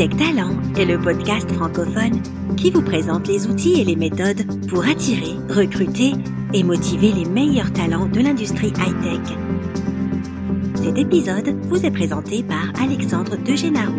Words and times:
Hightech 0.00 0.16
Talent 0.16 0.56
est 0.78 0.86
le 0.86 0.98
podcast 0.98 1.52
francophone 1.52 2.22
qui 2.56 2.70
vous 2.70 2.80
présente 2.80 3.28
les 3.28 3.46
outils 3.46 3.82
et 3.82 3.84
les 3.84 3.96
méthodes 3.96 4.46
pour 4.66 4.82
attirer, 4.86 5.34
recruter 5.50 6.12
et 6.54 6.62
motiver 6.62 7.12
les 7.12 7.26
meilleurs 7.26 7.70
talents 7.74 8.06
de 8.06 8.18
l'industrie 8.20 8.72
high-tech. 8.78 9.36
Cet 10.76 10.96
épisode 10.96 11.50
vous 11.64 11.84
est 11.84 11.90
présenté 11.90 12.42
par 12.42 12.72
Alexandre 12.82 13.36
Degenaro. 13.36 13.92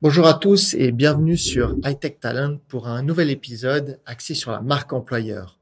Bonjour 0.00 0.28
à 0.28 0.34
tous 0.34 0.74
et 0.74 0.92
bienvenue 0.92 1.36
sur 1.36 1.74
Hightech 1.82 2.20
Talent 2.20 2.58
pour 2.68 2.86
un 2.86 3.02
nouvel 3.02 3.30
épisode 3.30 3.98
axé 4.06 4.34
sur 4.34 4.52
la 4.52 4.60
marque 4.60 4.92
employeur. 4.92 5.58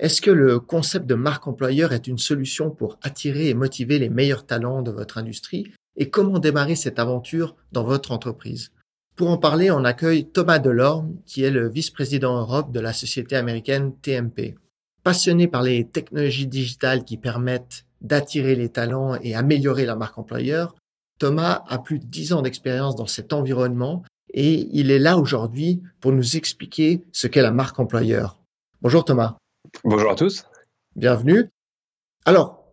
Est-ce 0.00 0.22
que 0.22 0.30
le 0.30 0.60
concept 0.60 1.04
de 1.04 1.14
marque 1.14 1.46
employeur 1.46 1.92
est 1.92 2.06
une 2.06 2.16
solution 2.16 2.70
pour 2.70 2.98
attirer 3.02 3.50
et 3.50 3.54
motiver 3.54 3.98
les 3.98 4.08
meilleurs 4.08 4.46
talents 4.46 4.80
de 4.80 4.90
votre 4.90 5.18
industrie? 5.18 5.74
Et 5.94 6.08
comment 6.08 6.38
démarrer 6.38 6.74
cette 6.74 6.98
aventure 6.98 7.54
dans 7.72 7.84
votre 7.84 8.10
entreprise? 8.10 8.72
Pour 9.14 9.28
en 9.28 9.36
parler, 9.36 9.70
on 9.70 9.84
accueille 9.84 10.24
Thomas 10.24 10.58
Delorme, 10.58 11.16
qui 11.26 11.44
est 11.44 11.50
le 11.50 11.68
vice-président 11.68 12.40
Europe 12.40 12.72
de 12.72 12.80
la 12.80 12.94
société 12.94 13.36
américaine 13.36 13.92
TMP. 14.00 14.56
Passionné 15.02 15.48
par 15.48 15.62
les 15.62 15.86
technologies 15.86 16.46
digitales 16.46 17.04
qui 17.04 17.18
permettent 17.18 17.84
d'attirer 18.00 18.54
les 18.54 18.70
talents 18.70 19.16
et 19.16 19.34
améliorer 19.34 19.84
la 19.84 19.96
marque 19.96 20.16
employeur, 20.16 20.76
Thomas 21.18 21.62
a 21.68 21.76
plus 21.76 21.98
de 21.98 22.06
dix 22.06 22.32
ans 22.32 22.40
d'expérience 22.40 22.96
dans 22.96 23.06
cet 23.06 23.34
environnement 23.34 24.02
et 24.32 24.66
il 24.72 24.90
est 24.90 24.98
là 24.98 25.18
aujourd'hui 25.18 25.82
pour 26.00 26.12
nous 26.12 26.38
expliquer 26.38 27.02
ce 27.12 27.26
qu'est 27.26 27.42
la 27.42 27.52
marque 27.52 27.78
employeur. 27.78 28.38
Bonjour 28.80 29.04
Thomas. 29.04 29.36
Bonjour 29.84 30.10
à 30.10 30.14
tous. 30.14 30.44
Bienvenue. 30.96 31.50
Alors, 32.24 32.64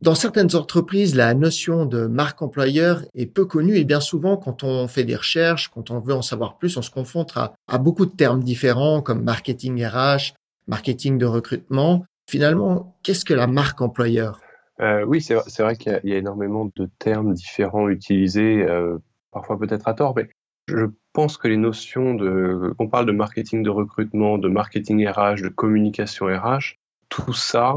dans 0.00 0.14
certaines 0.14 0.54
entreprises, 0.56 1.14
la 1.14 1.32
notion 1.34 1.86
de 1.86 2.06
marque 2.06 2.42
employeur 2.42 3.02
est 3.14 3.26
peu 3.26 3.44
connue 3.44 3.76
et 3.76 3.84
bien 3.84 4.00
souvent, 4.00 4.36
quand 4.36 4.64
on 4.64 4.88
fait 4.88 5.04
des 5.04 5.16
recherches, 5.16 5.68
quand 5.68 5.90
on 5.90 6.00
veut 6.00 6.14
en 6.14 6.22
savoir 6.22 6.58
plus, 6.58 6.76
on 6.76 6.82
se 6.82 6.90
confronte 6.90 7.32
à, 7.36 7.52
à 7.68 7.78
beaucoup 7.78 8.06
de 8.06 8.10
termes 8.10 8.42
différents 8.42 9.00
comme 9.00 9.22
marketing 9.22 9.84
RH, 9.84 10.34
marketing 10.66 11.18
de 11.18 11.26
recrutement. 11.26 12.04
Finalement, 12.28 12.96
qu'est-ce 13.02 13.24
que 13.24 13.34
la 13.34 13.46
marque 13.46 13.80
employeur? 13.80 14.40
Euh, 14.80 15.04
Oui, 15.04 15.20
c'est 15.20 15.34
vrai 15.60 15.76
qu'il 15.76 16.00
y, 16.04 16.10
y, 16.10 16.14
a 16.14 16.18
énormément 16.18 16.70
de 16.74 16.88
termes 16.98 17.34
différents 17.34 17.88
utilisés, 17.88 18.62
euh, 18.62 18.98
parfois 19.30 19.58
peut-être 19.58 19.86
à 19.86 19.94
tort, 19.94 20.14
mais 20.16 20.28
je 20.66 20.86
pense 21.12 21.36
que 21.36 21.48
les 21.48 21.56
notions 21.56 22.14
de, 22.14 22.74
on 22.78 22.88
parle 22.88 23.06
de 23.06 23.12
marketing 23.12 23.62
de 23.62 23.70
recrutement, 23.70 24.38
de 24.38 24.48
marketing 24.48 25.06
RH, 25.06 25.42
de 25.42 25.48
communication 25.48 26.26
RH, 26.26 26.76
tout 27.08 27.32
ça 27.32 27.76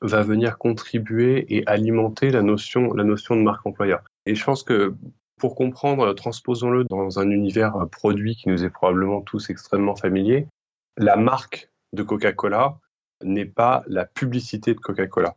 va 0.00 0.22
venir 0.22 0.58
contribuer 0.58 1.46
et 1.48 1.66
alimenter 1.66 2.30
la 2.30 2.42
notion, 2.42 2.92
la 2.92 3.04
notion 3.04 3.36
de 3.36 3.42
marque 3.42 3.66
employeur. 3.66 4.02
Et 4.26 4.34
je 4.34 4.44
pense 4.44 4.62
que 4.62 4.94
pour 5.38 5.56
comprendre, 5.56 6.12
transposons-le 6.14 6.84
dans 6.84 7.18
un 7.18 7.30
univers 7.30 7.88
produit 7.90 8.36
qui 8.36 8.48
nous 8.48 8.64
est 8.64 8.70
probablement 8.70 9.20
tous 9.20 9.50
extrêmement 9.50 9.96
familier. 9.96 10.46
La 10.96 11.16
marque 11.16 11.70
de 11.92 12.02
Coca-Cola 12.02 12.78
n'est 13.22 13.44
pas 13.46 13.82
la 13.86 14.04
publicité 14.04 14.74
de 14.74 14.80
Coca-Cola. 14.80 15.36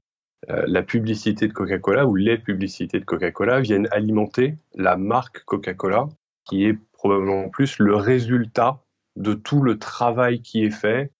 Euh, 0.49 0.63
la 0.67 0.83
publicité 0.83 1.47
de 1.47 1.53
Coca-Cola 1.53 2.05
ou 2.05 2.15
les 2.15 2.37
publicités 2.37 2.99
de 2.99 3.05
Coca-Cola 3.05 3.59
viennent 3.59 3.87
alimenter 3.91 4.55
la 4.75 4.97
marque 4.97 5.43
Coca-Cola 5.45 6.09
qui 6.45 6.65
est 6.65 6.77
probablement 7.07 7.47
plus 7.49 7.79
le 7.79 7.95
résultat 7.95 8.81
de 9.15 9.33
tout 9.33 9.61
le 9.61 9.79
travail 9.79 10.41
qui 10.41 10.65
est 10.65 10.71
fait, 10.71 11.11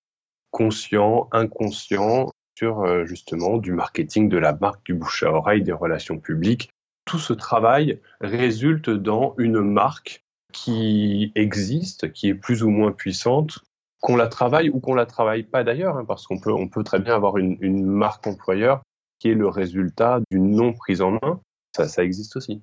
conscient, 0.51 1.29
inconscient, 1.31 2.29
sur 2.57 2.81
euh, 2.81 3.05
justement 3.05 3.57
du 3.57 3.71
marketing 3.71 4.27
de 4.27 4.37
la 4.37 4.53
marque, 4.53 4.85
du 4.85 4.95
bouche 4.95 5.23
à 5.23 5.31
oreille, 5.31 5.61
des 5.61 5.71
relations 5.71 6.19
publiques. 6.19 6.71
Tout 7.05 7.19
ce 7.19 7.31
travail 7.31 8.01
résulte 8.19 8.89
dans 8.89 9.33
une 9.37 9.61
marque 9.61 10.25
qui 10.51 11.31
existe, 11.35 12.11
qui 12.11 12.27
est 12.27 12.35
plus 12.35 12.63
ou 12.63 12.69
moins 12.69 12.91
puissante, 12.91 13.59
qu'on 14.01 14.17
la 14.17 14.27
travaille 14.27 14.69
ou 14.69 14.79
qu'on 14.79 14.93
la 14.93 15.05
travaille 15.05 15.43
pas 15.43 15.63
d'ailleurs, 15.63 15.97
hein, 15.97 16.05
parce 16.05 16.27
qu'on 16.27 16.39
peut, 16.39 16.83
très 16.83 16.99
bien 16.99 17.15
avoir 17.15 17.37
une, 17.37 17.85
marque 17.85 18.27
employeur 18.27 18.81
qui 19.19 19.29
est 19.29 19.35
le 19.35 19.47
résultat 19.47 20.19
d'une 20.31 20.51
non 20.51 20.73
prise 20.73 21.01
en 21.01 21.11
main. 21.11 21.39
Ça 21.71 22.03
existe 22.03 22.35
aussi. 22.35 22.61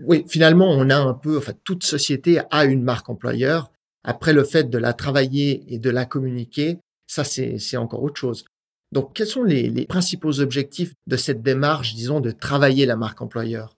Oui, 0.00 0.24
finalement, 0.28 0.70
on 0.70 0.90
a 0.90 0.96
un 0.96 1.14
peu, 1.14 1.38
enfin, 1.38 1.52
toute 1.64 1.84
société 1.84 2.40
a 2.50 2.64
une 2.64 2.82
marque 2.82 3.08
employeur. 3.08 3.70
Après, 4.04 4.32
le 4.32 4.44
fait 4.44 4.68
de 4.68 4.78
la 4.78 4.92
travailler 4.92 5.64
et 5.68 5.78
de 5.78 5.90
la 5.90 6.04
communiquer, 6.04 6.78
ça, 7.06 7.24
c'est 7.24 7.76
encore 7.76 8.02
autre 8.02 8.18
chose. 8.18 8.44
Donc, 8.92 9.12
quels 9.14 9.26
sont 9.26 9.42
les, 9.42 9.86
principaux 9.86 10.40
objectifs 10.40 10.92
de 11.06 11.16
cette 11.16 11.42
démarche, 11.42 11.94
disons, 11.94 12.20
de 12.20 12.30
travailler 12.30 12.84
la 12.84 12.96
marque 12.96 13.22
employeur? 13.22 13.76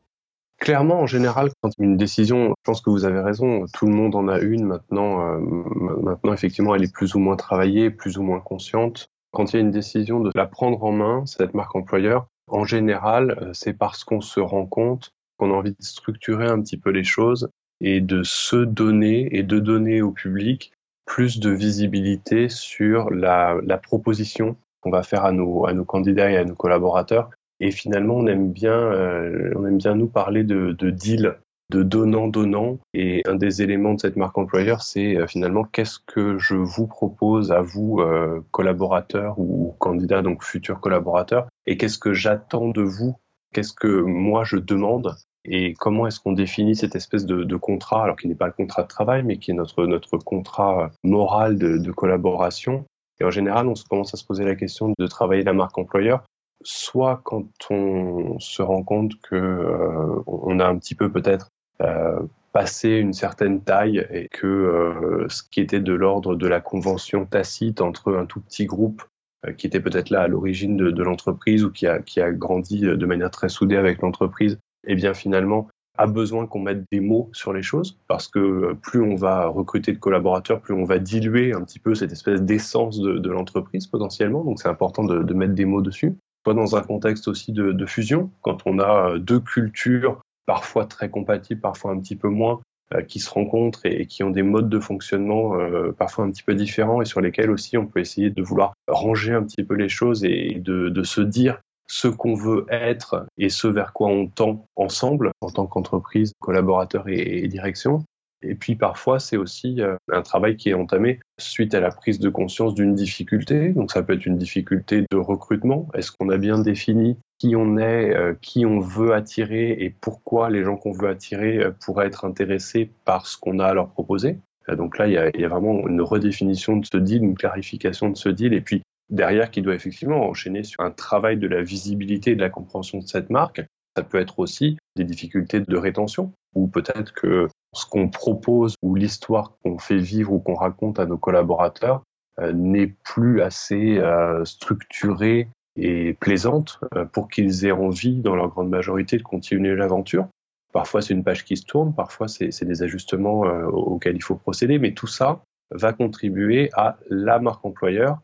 Clairement, 0.61 1.01
en 1.01 1.07
général, 1.07 1.51
quand 1.61 1.71
une 1.79 1.97
décision, 1.97 2.49
je 2.49 2.63
pense 2.65 2.81
que 2.81 2.91
vous 2.91 3.05
avez 3.05 3.21
raison, 3.21 3.67
tout 3.73 3.87
le 3.87 3.93
monde 3.93 4.15
en 4.15 4.29
a 4.29 4.39
une 4.39 4.65
maintenant. 4.65 5.21
Euh, 5.21 5.39
maintenant, 5.39 6.33
effectivement, 6.33 6.75
elle 6.75 6.85
est 6.85 6.93
plus 6.93 7.15
ou 7.15 7.19
moins 7.19 7.37
travaillée, 7.37 7.91
plus 7.91 8.19
ou 8.19 8.23
moins 8.23 8.41
consciente. 8.41 9.09
Quand 9.33 9.53
il 9.53 9.57
y 9.57 9.59
a 9.59 9.63
une 9.63 9.73
décision 9.73 10.21
de 10.21 10.31
la 10.35 10.47
prendre 10.47 10.83
en 10.85 10.93
main, 10.93 11.27
cette 11.27 11.55
marque 11.55 11.75
employeur, 11.75 12.27
en 12.49 12.65
général, 12.65 13.39
euh, 13.43 13.51
c'est 13.53 13.73
parce 13.73 14.05
qu'on 14.05 14.21
se 14.21 14.41
rend 14.41 14.67
compte 14.67 15.13
qu'on 15.45 15.53
a 15.53 15.55
envie 15.55 15.73
de 15.73 15.77
structurer 15.83 16.47
un 16.47 16.61
petit 16.63 16.79
peu 16.79 16.91
les 16.91 17.05
choses 17.05 17.51
et 17.81 18.01
de 18.01 18.23
se 18.23 18.57
donner 18.57 19.37
et 19.37 19.43
de 19.43 19.59
donner 19.59 20.01
au 20.01 20.11
public 20.11 20.73
plus 21.05 21.39
de 21.39 21.51
visibilité 21.51 22.49
sur 22.49 23.11
la, 23.11 23.61
proposition 23.83 24.57
qu'on 24.81 24.91
va 24.91 25.03
faire 25.03 25.27
à 25.27 25.33
nos, 25.33 25.85
candidats 25.85 26.31
et 26.31 26.39
à 26.39 26.45
nos 26.45 26.55
collaborateurs. 26.55 27.31
Et 27.61 27.71
finalement, 27.71 28.15
on 28.15 28.27
aime 28.27 28.53
bien, 28.53 28.73
euh, 28.73 29.53
on 29.55 29.95
nous 29.95 30.09
parler 30.09 30.45
de, 30.45 30.73
de 30.73 30.91
deal, 30.91 31.37
de 31.71 31.83
donnant-donnant. 31.83 32.79
Et 32.95 33.23
un 33.27 33.35
des 33.35 33.61
éléments 33.61 33.95
de 33.95 34.01
cette 34.01 34.17
marque 34.17 34.39
employeur, 34.39 34.83
c'est 34.83 35.17
euh, 35.17 35.27
finalement 35.27 35.65
qu'est-ce 35.65 35.99
que 35.99 36.39
je 36.39 36.57
vous 36.57 36.87
propose 36.87 37.53
à 37.53 37.61
vous, 37.61 38.01
euh, 38.01 38.41
collaborateurs 38.51 39.39
ou 39.39 39.75
candidats, 39.79 40.23
donc 40.23 40.43
futurs 40.43 40.81
collaborateurs, 40.81 41.49
et 41.67 41.77
qu'est-ce 41.77 41.99
que 41.99 42.15
j'attends 42.15 42.69
de 42.69 42.83
vous? 42.83 43.17
Qu'est-ce 43.53 43.75
que 43.75 44.01
moi 44.01 44.45
je 44.45 44.57
demande? 44.57 45.15
Et 45.45 45.75
comment 45.75 46.07
est-ce 46.07 46.21
qu'on 46.21 46.33
définit 46.33 46.75
cette 46.75 46.97
espèce 46.97 47.27
de, 47.27 47.45
de 47.45 47.57
contrat, 47.57 48.05
alors 48.05 48.17
qui 48.17 48.29
n'est 48.29 48.35
pas 48.35 48.47
le 48.47 48.53
contrat 48.53 48.83
de 48.83 48.89
travail, 48.89 49.23
mais 49.23 49.37
qui 49.39 49.51
est 49.51 49.55
notre, 49.55 49.87
notre 49.87 50.17
contrat 50.19 50.91
moral 51.03 51.59
de, 51.59 51.79
de, 51.79 51.93
collaboration? 51.93 52.85
Et 53.21 53.25
en 53.25 53.31
général, 53.31 53.69
on 53.69 53.75
commence 53.89 54.15
à 54.15 54.17
se 54.17 54.25
poser 54.25 54.45
la 54.45 54.55
question 54.55 54.93
de 54.99 55.07
travailler 55.07 55.43
la 55.43 55.53
marque 55.53 55.77
employeur, 55.77 56.25
soit 56.63 57.21
quand 57.25 57.47
on 57.71 58.39
se 58.41 58.63
rend 58.63 58.83
compte 58.83 59.13
que 59.23 59.37
euh, 59.37 60.23
on 60.27 60.59
a 60.61 60.67
un 60.67 60.79
petit 60.79 60.95
peu 60.95 61.13
peut-être 61.13 61.49
euh, 61.83 62.21
passé 62.53 62.91
une 62.91 63.13
certaine 63.13 63.63
taille 63.63 64.07
et 64.11 64.29
que 64.29 64.47
euh, 64.47 65.27
ce 65.29 65.43
qui 65.43 65.61
était 65.61 65.81
de 65.81 65.93
l'ordre 65.93 66.37
de 66.37 66.47
la 66.47 66.61
convention 66.61 67.27
tacite 67.27 67.81
entre 67.81 68.15
un 68.15 68.27
tout 68.27 68.41
petit 68.41 68.65
groupe 68.65 69.03
euh, 69.45 69.53
qui 69.53 69.67
était 69.67 69.81
peut-être 69.81 70.11
là 70.11 70.23
à 70.23 70.29
l'origine 70.29 70.77
de, 70.77 70.93
de 70.93 71.03
l'entreprise 71.03 71.65
ou 71.65 71.73
qui 71.73 71.89
a, 71.89 71.99
qui 71.99 72.21
a 72.21 72.31
grandi 72.31 72.83
de 72.83 73.07
manière 73.07 73.33
très 73.33 73.49
soudée 73.49 73.77
avec 73.77 74.03
l'entreprise, 74.03 74.59
eh 74.87 74.95
bien 74.95 75.15
finalement 75.15 75.69
a 75.97 76.07
besoin 76.07 76.47
qu'on 76.47 76.61
mette 76.61 76.85
des 76.91 77.01
mots 77.01 77.31
sur 77.33 77.53
les 77.53 77.63
choses 77.63 77.99
parce 78.09 78.29
que 78.29 78.39
euh, 78.39 78.75
plus 78.75 79.01
on 79.01 79.15
va 79.15 79.47
recruter 79.47 79.93
de 79.93 79.99
collaborateurs, 79.99 80.61
plus 80.61 80.75
on 80.75 80.85
va 80.85 80.99
diluer 80.99 81.53
un 81.53 81.63
petit 81.63 81.79
peu 81.79 81.95
cette 81.95 82.13
espèce 82.13 82.43
d'essence 82.43 82.99
de, 82.99 83.31
l'entreprise 83.31 83.87
potentiellement. 83.87 84.45
Donc 84.45 84.61
c'est 84.61 84.69
important 84.69 85.05
de, 85.05 85.35
mettre 85.35 85.55
des 85.55 85.65
mots 85.65 85.83
dessus. 85.83 86.15
Soit 86.45 86.55
dans 86.55 86.77
un 86.77 86.83
contexte 86.83 87.29
aussi 87.29 87.53
de, 87.53 87.87
fusion, 87.87 88.31
quand 88.43 88.59
on 88.67 88.79
a 88.79 89.19
deux 89.19 89.41
cultures 89.41 90.21
parfois 90.47 90.85
très 90.85 91.09
compatibles, 91.09 91.61
parfois 91.61 91.93
un 91.93 92.01
petit 92.01 92.17
peu 92.17 92.29
moins, 92.29 92.61
euh, 92.95 93.01
qui 93.01 93.19
se 93.19 93.31
rencontrent 93.31 93.87
et, 93.87 94.07
qui 94.07 94.23
ont 94.23 94.31
des 94.31 94.43
modes 94.43 94.69
de 94.69 94.79
fonctionnement 94.79 95.59
euh, 95.59 95.93
parfois 95.93 96.27
un 96.27 96.31
petit 96.31 96.43
peu 96.43 96.55
différents 96.55 97.01
et 97.01 97.07
sur 97.07 97.23
lesquels 97.23 97.51
aussi 97.51 97.79
on 97.79 97.87
peut 97.87 98.01
essayer 98.01 98.29
de 98.29 98.43
vouloir 98.43 98.75
ranger 98.89 99.33
un 99.33 99.43
petit 99.43 99.65
peu 99.65 99.75
les 99.75 99.89
choses 99.89 100.23
et 100.25 100.61
de 100.61 101.03
se 101.03 101.23
dire 101.23 101.61
ce 101.95 102.09
qu'on 102.09 102.35
veut 102.35 102.67
être 102.71 103.25
et 103.39 103.49
ce 103.49 103.69
vers 103.69 103.93
quoi 103.93 104.09
on 104.09 104.27
tend 104.27 104.67
ensemble 104.75 105.31
en 105.41 105.49
tant 105.49 105.67
qu'entreprise, 105.67 106.33
collaborateur 106.41 107.09
et, 107.09 107.47
direction. 107.47 108.03
Et 108.43 108.57
puis 108.57 108.75
parfois, 108.75 109.21
c'est 109.21 109.37
aussi 109.37 109.81
euh, 109.81 109.95
un 110.11 110.23
travail 110.23 110.57
qui 110.57 110.71
est 110.71 110.75
entamé 110.75 111.21
suite 111.39 111.73
à 111.73 111.79
la 111.79 111.91
prise 111.93 112.19
de 112.19 112.29
conscience 112.29 112.75
d'une 112.75 112.97
difficulté. 112.97 113.69
Donc 113.69 113.93
ça 113.93 114.03
peut 114.03 114.15
être 114.15 114.27
une 114.27 114.39
difficulté 114.39 115.05
de 115.09 115.17
recrutement. 115.17 115.87
Est-ce 115.95 116.11
qu'on 116.11 116.31
a 116.31 116.37
bien 116.37 116.59
défini 116.59 117.17
qui 117.39 117.55
on 117.55 117.79
est, 117.79 118.13
euh, 118.13 118.35
qui 118.43 118.67
on 118.67 118.81
veut 118.81 119.15
attirer 119.15 119.71
et 119.71 119.95
pourquoi 120.01 120.51
les 120.51 120.65
gens 120.65 120.77
qu'on 120.77 120.93
veut 120.93 121.09
attirer 121.09 121.59
euh, 121.59 121.71
pourraient 121.71 122.09
être 122.09 122.25
intéressés 122.25 122.91
par 123.05 123.29
ce 123.29 123.39
qu'on 123.39 123.61
a 123.61 123.67
à 123.67 123.75
leur 123.75 123.89
proposer? 123.89 124.39
Donc 124.67 124.99
là, 124.99 125.07
il 125.07 125.13
y, 125.13 125.19
a, 125.19 125.29
il 125.33 125.41
y, 125.41 125.45
a, 125.45 125.49
vraiment 125.49 125.87
une 125.87 126.01
redéfinition 126.01 126.79
de 126.79 126.87
ce 126.87 126.97
deal, 126.97 127.23
une 127.23 127.37
clarification 127.37 128.09
de 128.09 128.17
ce 128.17 128.31
deal, 128.31 128.55
et 128.55 128.63
puis 128.63 128.83
derrière 129.15 129.51
qui 129.51 129.63
doit 129.63 129.75
effectivement 129.75 130.29
enchaîner 130.29 130.65
sur 130.65 130.81
un 130.81 130.91
travail 130.91 131.37
de 131.37 131.47
la 131.47 131.63
visibilité 131.63 132.33
et 132.33 132.37
de 132.37 132.41
la 132.41 132.51
compréhension 132.51 132.99
de 132.99 133.07
cette 133.07 133.31
marque. 133.31 133.65
Ça 133.97 134.03
peut 134.03 134.19
être 134.19 134.41
aussi 134.41 134.77
des 134.97 135.05
difficultés 135.05 135.61
de 135.61 135.77
rétention, 135.77 136.33
ou 136.55 136.67
peut-être 136.67 137.13
que 137.13 137.49
ce 137.73 137.87
qu'on 137.87 138.09
propose 138.09 138.75
ou 138.83 138.95
l'histoire 138.95 139.57
qu'on 139.63 139.79
fait 139.79 139.99
vivre 139.99 140.33
ou 140.33 140.41
qu'on 140.41 140.55
raconte 140.55 140.99
à 140.99 141.07
nos 141.07 141.19
collaborateurs 141.19 142.03
euh, 142.41 142.53
n'est 142.53 142.93
plus 143.05 143.41
assez 143.41 143.99
euh, 143.99 144.45
structurée 144.45 145.49
et 145.77 146.15
plaisante 146.15 146.81
euh, 146.95 147.05
pour 147.05 147.29
qu'ils 147.29 147.65
aient 147.65 147.73
envie, 147.73 148.21
dans 148.21 148.35
leur 148.35 148.49
grande 148.49 148.69
majorité, 148.69 149.17
de 149.17 149.23
continuer 149.23 149.75
l'aventure. 149.77 150.27
Parfois, 150.73 151.03
c'est 151.03 151.15
une 151.15 151.23
page 151.23 151.45
qui 151.45 151.57
se 151.57 151.65
tourne, 151.65 151.95
parfois, 151.95 152.27
c'est 152.27 152.65
des 152.65 152.83
ajustements 152.83 153.43
auxquels 153.43 154.17
il 154.17 154.23
faut 154.23 154.35
procéder, 154.35 154.81
mais 154.81 154.93
tout 154.93 155.07
ça 155.07 155.41
va 155.71 155.93
contribuer 155.93 156.69
à 156.73 156.99
la 157.09 157.39
marque 157.39 157.65
employeur 157.65 158.19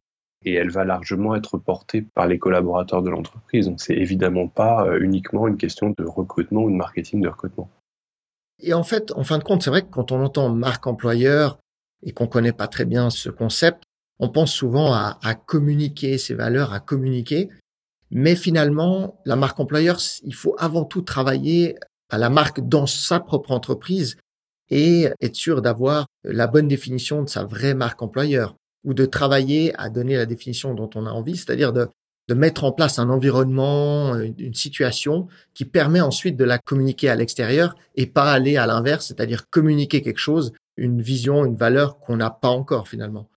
et 0.45 0.55
elle 0.55 0.71
va 0.71 0.85
largement 0.85 1.35
être 1.35 1.59
portée 1.59 2.03
par 2.03 2.27
les 2.27 2.39
collaborateurs 2.39 3.03
de 3.03 3.11
l'entreprise. 3.11 3.67
Donc, 3.67 3.81
c'est 3.81 3.97
évidemment 3.97 4.49
pas 4.49 4.87
euh, 4.87 4.99
uniquement 5.01 5.47
une 5.47 5.57
question 5.57 5.95
de 5.97 6.05
recrutement 6.05 6.63
ou 6.63 6.71
de 6.71 6.77
marketing 6.77 7.21
de 7.21 7.29
recrutement. 7.29 7.71
Et 8.63 8.75
en 8.75 8.83
fait, 8.83 9.13
en 9.13 9.25
fin 9.25 9.39
de 9.39 9.45
compte, 9.45 9.63
c'est 9.63 9.71
vrai 9.71 9.83
que 9.83 9.91
quand 9.91 10.13
on 10.13 10.23
entend 10.23 10.49
marque 10.51 10.87
employeur 10.87 11.59
et 12.03 12.13
qu'on 12.13 12.27
connaît 12.27 12.53
pas 12.53 12.69
très 12.69 12.85
bien 12.85 13.11
ce 13.11 13.31
concept, 13.31 13.85
on 14.19 14.29
pense 14.29 14.53
souvent 14.53 14.93
à, 14.93 15.19
à 15.23 15.35
communiquer 15.35 16.19
ses 16.19 16.35
valeurs, 16.35 16.73
à 16.73 16.81
communiquer. 16.81 17.49
Mais 18.11 18.35
finalement, 18.35 19.21
la 19.25 19.37
marque 19.37 19.61
employeur, 19.61 19.99
il 20.25 20.35
faut 20.35 20.55
avant 20.59 20.85
tout 20.85 21.03
travailler 21.03 21.77
à 22.11 22.19
la 22.19 22.29
marque 22.29 22.61
dans 22.61 22.87
sa 22.87 23.21
propre 23.21 23.53
entreprise 23.53 24.17
et 24.69 25.09
être 25.21 25.35
sûr 25.35 25.63
d'avoir 25.63 26.07
la 26.25 26.47
bonne 26.47 26.69
définition 26.69 27.23
de 27.23 27.29
sa 27.29 27.45
vraie 27.45 27.75
marque 27.75 28.03
employeur 28.03 28.57
ou 28.85 28.95
de 28.95 29.07
travailler 29.07 29.75
à 29.79 29.91
donner 29.91 30.17
la 30.17 30.27
définition 30.27 30.75
dont 30.75 30.91
on 30.95 31.07
a 31.07 31.11
envie, 31.11 31.37
c'est-à-dire 31.37 31.73
de, 31.73 31.89
mettre 32.33 32.63
en 32.63 32.71
place 32.71 33.01
un 33.01 33.11
environnement, 33.11 34.15
une 34.15 34.55
situation 34.55 35.27
qui 35.53 35.65
permet 35.65 36.01
ensuite 36.01 36.37
de 36.37 36.45
la 36.45 36.59
communiquer 36.59 37.09
à 37.09 37.17
l'extérieur 37.17 37.75
et 37.97 38.07
pas 38.07 38.31
aller 38.31 38.57
à 38.57 38.69
l'inverse, 38.69 39.07
c'est-à-dire 39.09 39.51
communiquer 39.51 40.01
quelque 40.01 40.21
chose, 40.21 40.53
une 40.77 41.03
vision, 41.03 41.45
une 41.45 41.57
valeur 41.57 41.99
qu'on 41.99 42.19
n'a 42.19 42.31
pas 42.31 42.49
encore 42.49 42.87
finalement. 42.87 43.29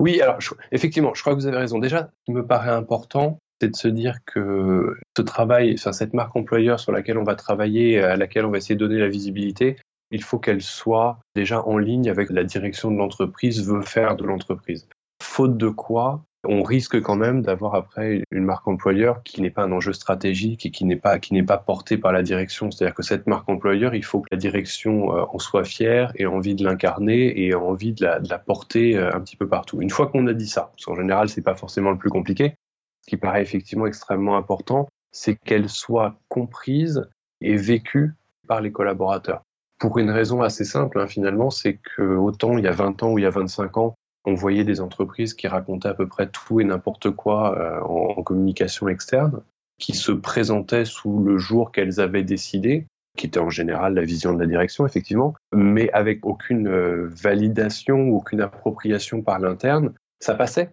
Oui, 0.00 0.20
alors 0.20 0.38
effectivement, 0.72 1.14
je 1.14 1.20
crois 1.20 1.34
que 1.34 1.38
vous 1.38 1.46
avez 1.46 1.58
raison. 1.58 1.78
Déjà, 1.78 2.10
ce 2.18 2.24
qui 2.24 2.32
me 2.32 2.44
paraît 2.44 2.70
important, 2.70 3.38
c'est 3.60 3.68
de 3.68 3.76
se 3.76 3.86
dire 3.86 4.18
que 4.26 4.96
ce 5.16 5.22
travail, 5.22 5.74
enfin, 5.78 5.92
cette 5.92 6.14
marque 6.14 6.34
employeur 6.34 6.80
sur 6.80 6.90
laquelle 6.90 7.18
on 7.18 7.24
va 7.24 7.36
travailler, 7.36 8.00
à 8.00 8.16
laquelle 8.16 8.44
on 8.44 8.50
va 8.50 8.58
essayer 8.58 8.74
de 8.74 8.80
donner 8.80 8.98
la 8.98 9.08
visibilité, 9.08 9.76
il 10.12 10.22
faut 10.22 10.38
qu'elle 10.38 10.62
soit 10.62 11.18
déjà 11.34 11.66
en 11.66 11.78
ligne 11.78 12.08
avec 12.08 12.30
la 12.30 12.44
direction 12.44 12.90
de 12.90 12.98
l'entreprise 12.98 13.66
veut 13.66 13.82
faire 13.82 14.14
de 14.14 14.24
l'entreprise. 14.24 14.86
Faute 15.22 15.56
de 15.56 15.68
quoi, 15.68 16.22
on 16.44 16.62
risque 16.62 17.00
quand 17.00 17.16
même 17.16 17.42
d'avoir 17.42 17.74
après 17.74 18.22
une 18.30 18.44
marque 18.44 18.68
employeur 18.68 19.22
qui 19.22 19.40
n'est 19.40 19.50
pas 19.50 19.62
un 19.62 19.72
enjeu 19.72 19.92
stratégique 19.92 20.66
et 20.66 20.70
qui 20.70 20.84
n'est 20.84 20.96
pas 20.96 21.18
qui 21.18 21.34
n'est 21.34 21.44
portée 21.44 21.96
par 21.96 22.12
la 22.12 22.22
direction. 22.22 22.70
C'est-à-dire 22.70 22.94
que 22.94 23.02
cette 23.02 23.26
marque 23.26 23.48
employeur, 23.48 23.94
il 23.94 24.04
faut 24.04 24.20
que 24.20 24.28
la 24.32 24.38
direction 24.38 25.16
euh, 25.16 25.24
en 25.30 25.38
soit 25.38 25.64
fière 25.64 26.12
et 26.16 26.26
envie 26.26 26.54
de 26.54 26.64
l'incarner 26.64 27.40
et 27.40 27.54
envie 27.54 27.92
de 27.92 28.04
la, 28.04 28.38
porter 28.38 28.96
euh, 28.96 29.14
un 29.14 29.20
petit 29.20 29.36
peu 29.36 29.48
partout. 29.48 29.80
Une 29.80 29.90
fois 29.90 30.08
qu'on 30.08 30.26
a 30.26 30.34
dit 30.34 30.48
ça, 30.48 30.72
parce 30.72 30.84
qu'en 30.84 30.96
général 30.96 31.28
c'est 31.28 31.42
pas 31.42 31.54
forcément 31.54 31.90
le 31.90 31.98
plus 31.98 32.10
compliqué, 32.10 32.54
ce 33.02 33.10
qui 33.10 33.16
paraît 33.16 33.42
effectivement 33.42 33.86
extrêmement 33.86 34.36
important, 34.36 34.88
c'est 35.10 35.36
qu'elle 35.36 35.68
soit 35.68 36.16
comprise 36.28 37.08
et 37.40 37.56
vécue 37.56 38.14
par 38.46 38.60
les 38.60 38.72
collaborateurs. 38.72 39.42
Pour 39.82 39.98
une 39.98 40.10
raison 40.10 40.42
assez 40.42 40.64
simple, 40.64 41.00
hein, 41.00 41.08
finalement, 41.08 41.50
c'est 41.50 41.74
que 41.74 42.02
autant 42.02 42.56
il 42.56 42.62
y 42.62 42.68
a 42.68 42.70
20 42.70 43.02
ans 43.02 43.14
ou 43.14 43.18
il 43.18 43.22
y 43.22 43.26
a 43.26 43.30
25 43.30 43.78
ans, 43.78 43.96
on 44.24 44.34
voyait 44.34 44.62
des 44.62 44.80
entreprises 44.80 45.34
qui 45.34 45.48
racontaient 45.48 45.88
à 45.88 45.94
peu 45.94 46.06
près 46.06 46.28
tout 46.28 46.60
et 46.60 46.64
n'importe 46.64 47.10
quoi 47.10 47.58
euh, 47.58 47.80
en, 47.80 48.22
communication 48.22 48.86
externe, 48.86 49.42
qui 49.80 49.94
se 49.94 50.12
présentaient 50.12 50.84
sous 50.84 51.18
le 51.18 51.36
jour 51.36 51.72
qu'elles 51.72 51.98
avaient 51.98 52.22
décidé, 52.22 52.86
qui 53.18 53.26
était 53.26 53.40
en 53.40 53.50
général 53.50 53.94
la 53.94 54.04
vision 54.04 54.32
de 54.32 54.38
la 54.38 54.46
direction, 54.46 54.86
effectivement, 54.86 55.34
mais 55.52 55.90
avec 55.90 56.24
aucune 56.24 56.68
euh, 56.68 57.08
validation, 57.10 58.10
aucune 58.10 58.40
appropriation 58.40 59.20
par 59.20 59.40
l'interne. 59.40 59.94
Ça 60.20 60.36
passait. 60.36 60.70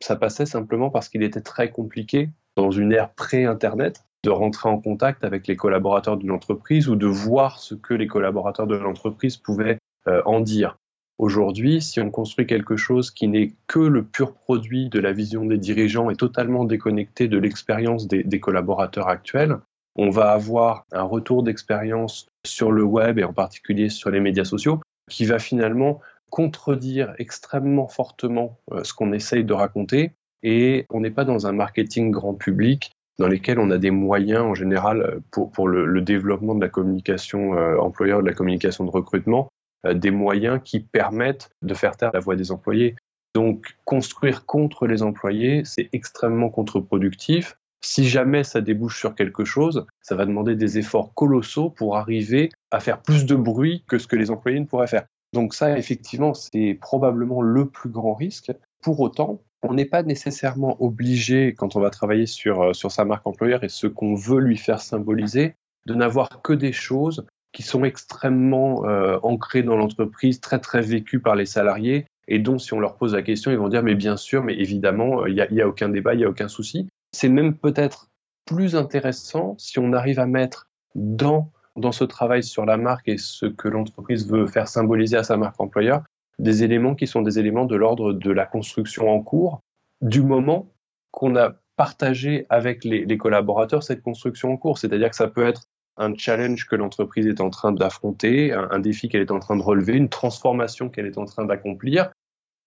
Ça 0.00 0.14
passait 0.14 0.46
simplement 0.46 0.90
parce 0.90 1.08
qu'il 1.08 1.24
était 1.24 1.40
très 1.40 1.72
compliqué, 1.72 2.30
dans 2.54 2.70
une 2.70 2.92
ère 2.92 3.14
pré-Internet, 3.14 4.04
de 4.24 4.30
rentrer 4.30 4.68
en 4.68 4.78
contact 4.78 5.22
avec 5.22 5.46
les 5.46 5.54
collaborateurs 5.54 6.16
d'une 6.16 6.30
entreprise 6.30 6.88
ou 6.88 6.96
de 6.96 7.06
voir 7.06 7.58
ce 7.58 7.74
que 7.74 7.94
les 7.94 8.06
collaborateurs 8.06 8.66
de 8.66 8.74
l'entreprise 8.74 9.36
pouvaient 9.36 9.78
euh, 10.08 10.22
en 10.24 10.40
dire. 10.40 10.78
Aujourd'hui, 11.18 11.80
si 11.80 12.00
on 12.00 12.10
construit 12.10 12.46
quelque 12.46 12.76
chose 12.76 13.12
qui 13.12 13.28
n'est 13.28 13.52
que 13.68 13.78
le 13.78 14.02
pur 14.02 14.34
produit 14.34 14.88
de 14.88 14.98
la 14.98 15.12
vision 15.12 15.44
des 15.44 15.58
dirigeants 15.58 16.10
et 16.10 16.16
totalement 16.16 16.64
déconnecté 16.64 17.28
de 17.28 17.38
l'expérience 17.38 18.08
des, 18.08 18.40
collaborateurs 18.40 19.08
actuels, 19.08 19.58
on 19.94 20.10
va 20.10 20.32
avoir 20.32 20.84
un 20.90 21.04
retour 21.04 21.44
d'expérience 21.44 22.26
sur 22.44 22.72
le 22.72 22.82
web 22.82 23.20
et 23.20 23.24
en 23.24 23.32
particulier 23.32 23.90
sur 23.90 24.10
les 24.10 24.18
médias 24.18 24.44
sociaux 24.44 24.80
qui 25.08 25.24
va 25.24 25.38
finalement 25.38 26.00
contredire 26.30 27.14
extrêmement 27.18 27.86
fortement 27.86 28.58
euh, 28.72 28.82
ce 28.82 28.92
qu'on 28.92 29.12
essaye 29.12 29.44
de 29.44 29.52
raconter 29.52 30.12
et 30.42 30.86
on 30.90 31.00
n'est 31.00 31.12
pas 31.12 31.24
dans 31.24 31.46
un 31.46 31.52
marketing 31.52 32.10
grand 32.10 32.34
public 32.34 32.90
dans 33.18 33.28
lequel 33.28 33.58
on 33.58 33.70
a 33.70 33.78
des 33.78 33.90
moyens 33.90 34.42
en 34.42 34.54
général 34.54 35.20
pour, 35.30 35.50
pour 35.50 35.68
le, 35.68 36.00
développement 36.00 36.54
de 36.54 36.60
la 36.60 36.68
communication 36.68 37.54
euh, 37.54 37.78
employeur, 37.78 38.22
de 38.22 38.26
la 38.26 38.34
communication 38.34 38.84
de 38.84 38.90
recrutement, 38.90 39.48
euh, 39.86 39.94
des 39.94 40.10
moyens 40.10 40.60
qui 40.64 40.80
permettent 40.80 41.50
de 41.62 41.74
faire 41.74 41.96
taire 41.96 42.10
la 42.12 42.20
voix 42.20 42.36
des 42.36 42.50
employés. 42.50 42.96
Donc 43.34 43.76
construire 43.84 44.46
contre 44.46 44.86
les 44.86 45.02
employés, 45.02 45.62
c'est 45.64 45.88
extrêmement 45.92 46.50
contre-productif. 46.50 47.56
Si 47.84 48.08
jamais 48.08 48.44
ça 48.44 48.60
débouche 48.60 48.98
sur 48.98 49.14
quelque 49.14 49.44
chose, 49.44 49.86
ça 50.00 50.14
va 50.14 50.24
demander 50.24 50.56
des 50.56 50.78
efforts 50.78 51.12
colossaux 51.14 51.68
pour 51.68 51.96
arriver 51.96 52.48
à 52.70 52.80
faire 52.80 53.02
plus 53.02 53.26
de 53.26 53.34
bruit 53.34 53.84
que 53.86 53.98
ce 53.98 54.06
que 54.06 54.16
les 54.16 54.30
employés 54.30 54.58
ne 54.58 54.64
pourraient 54.64 54.86
faire. 54.86 55.04
Donc 55.34 55.52
ça, 55.52 55.76
effectivement, 55.76 56.32
c'est 56.32 56.78
probablement 56.80 57.42
le 57.42 57.66
plus 57.68 57.90
grand 57.90 58.14
risque. 58.14 58.52
Pour 58.82 59.00
autant, 59.00 59.42
on 59.64 59.74
n'est 59.74 59.86
pas 59.86 60.02
nécessairement 60.02 60.76
obligé, 60.82 61.54
quand 61.54 61.74
on 61.74 61.80
va 61.80 61.90
travailler 61.90 62.26
sur, 62.26 62.62
euh, 62.62 62.72
sur 62.72 62.92
sa 62.92 63.04
marque 63.04 63.26
employeur 63.26 63.64
et 63.64 63.68
ce 63.68 63.86
qu'on 63.86 64.14
veut 64.14 64.40
lui 64.40 64.56
faire 64.56 64.80
symboliser, 64.80 65.54
de 65.86 65.94
n'avoir 65.94 66.42
que 66.42 66.52
des 66.52 66.72
choses 66.72 67.26
qui 67.52 67.62
sont 67.62 67.84
extrêmement 67.84 68.84
euh, 68.86 69.18
ancrés 69.22 69.62
dans 69.62 69.76
l'entreprise, 69.76 70.40
très 70.40 70.58
très 70.58 70.82
vécus 70.82 71.22
par 71.22 71.34
les 71.34 71.46
salariés, 71.46 72.04
et 72.28 72.38
dont 72.38 72.58
si 72.58 72.74
on 72.74 72.80
leur 72.80 72.96
pose 72.96 73.14
la 73.14 73.22
question, 73.22 73.50
ils 73.50 73.58
vont 73.58 73.68
dire 73.68 73.82
mais 73.82 73.94
bien 73.94 74.16
sûr, 74.16 74.42
mais 74.42 74.54
évidemment, 74.54 75.22
euh, 75.22 75.30
il 75.30 75.46
n'y 75.50 75.62
a, 75.62 75.68
aucun 75.68 75.88
débat, 75.88 76.14
il 76.14 76.18
n'y 76.18 76.24
a 76.24 76.28
aucun 76.28 76.48
souci. 76.48 76.88
C'est 77.12 77.28
même 77.28 77.54
peut-être 77.54 78.08
plus 78.44 78.76
intéressant 78.76 79.54
si 79.58 79.78
on 79.78 79.92
arrive 79.92 80.18
à 80.18 80.26
mettre 80.26 80.68
dans 80.94 81.50
ce 81.92 82.04
travail 82.04 82.42
sur 82.42 82.66
la 82.66 82.76
marque 82.76 83.08
et 83.08 83.16
ce 83.16 83.46
que 83.46 83.68
l'entreprise 83.68 84.28
veut 84.28 84.46
faire 84.46 84.68
symboliser 84.68 85.16
à 85.16 85.22
sa 85.22 85.36
marque 85.36 85.60
employeur, 85.60 86.02
des 86.38 86.64
éléments 86.64 86.94
qui 86.94 87.06
sont 87.06 87.22
des 87.22 87.38
éléments 87.38 87.64
de 87.64 87.76
l'ordre 87.76 88.12
de 88.12 88.30
la 88.30 88.46
construction 88.46 89.08
en 89.08 89.20
cours, 89.20 89.60
du 90.00 90.22
moment 90.22 90.72
qu'on 91.10 91.36
a 91.36 91.56
partagé 91.76 92.46
avec 92.50 92.84
les, 92.84 93.18
collaborateurs 93.18 93.82
cette 93.82 94.02
construction 94.02 94.52
en 94.52 94.56
cours. 94.56 94.78
C'est-à-dire 94.78 95.10
que 95.10 95.16
ça 95.16 95.28
peut 95.28 95.46
être 95.46 95.64
un 95.96 96.14
challenge 96.16 96.66
que 96.66 96.76
l'entreprise 96.76 97.26
est 97.26 97.40
en 97.40 97.50
train 97.50 97.72
d'affronter, 97.72 98.52
un, 98.52 98.78
défi 98.80 99.08
qu'elle 99.08 99.22
est 99.22 99.30
en 99.30 99.38
train 99.38 99.56
de 99.56 99.62
relever, 99.62 99.94
une 99.94 100.08
transformation 100.08 100.88
qu'elle 100.88 101.06
est 101.06 101.18
en 101.18 101.24
train 101.24 101.44
d'accomplir. 101.44 102.10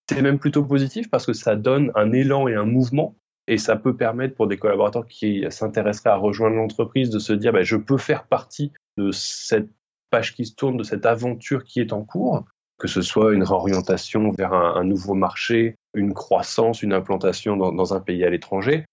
C'est 0.10 0.22
même 0.22 0.40
plutôt 0.40 0.64
positif 0.64 1.10
parce 1.10 1.26
que 1.26 1.34
ça 1.34 1.58
donne 1.58 1.92
un 1.96 2.14
élan 2.14 2.48
et 2.48 2.56
un 2.56 2.66
mouvement 2.66 3.16
et 3.48 3.58
ça 3.58 3.76
peut 3.76 3.96
permettre 3.96 4.36
pour 4.36 4.48
des 4.48 4.58
collaborateurs 4.58 5.06
qui 5.06 5.46
s'intéresseraient 5.50 6.10
à 6.10 6.16
rejoindre 6.16 6.56
l'entreprise 6.56 7.10
de 7.10 7.20
se 7.20 7.34
dire 7.34 7.52
bah, 7.52 7.64
je 7.64 7.76
peux 7.76 7.98
faire 7.98 8.26
partie 8.28 8.72
de 8.98 9.12
cette 9.12 9.70
page 10.10 10.34
qui 10.34 10.46
se 10.46 10.56
tourne, 10.56 10.78
de 10.78 10.84
cette 10.84 11.06
aventure 11.06 11.66
qui 11.66 11.82
est 11.82 11.92
en 11.92 12.04
cours, 12.04 12.46
que 12.78 12.88
ce 12.88 13.02
soit 13.02 13.34
une 13.34 13.44
réorientation 13.44 14.32
vers 14.32 14.54
un, 14.54 14.84
nouveau 14.84 15.14
marché, 15.14 15.76
une 15.94 16.14
croissance, 16.14 16.84
une 16.84 16.94
implantation 16.94 17.58
dans 17.58 17.94
un 17.94 18.00
pays 18.00 18.24
à 18.24 18.30
l'étranger 18.30 18.86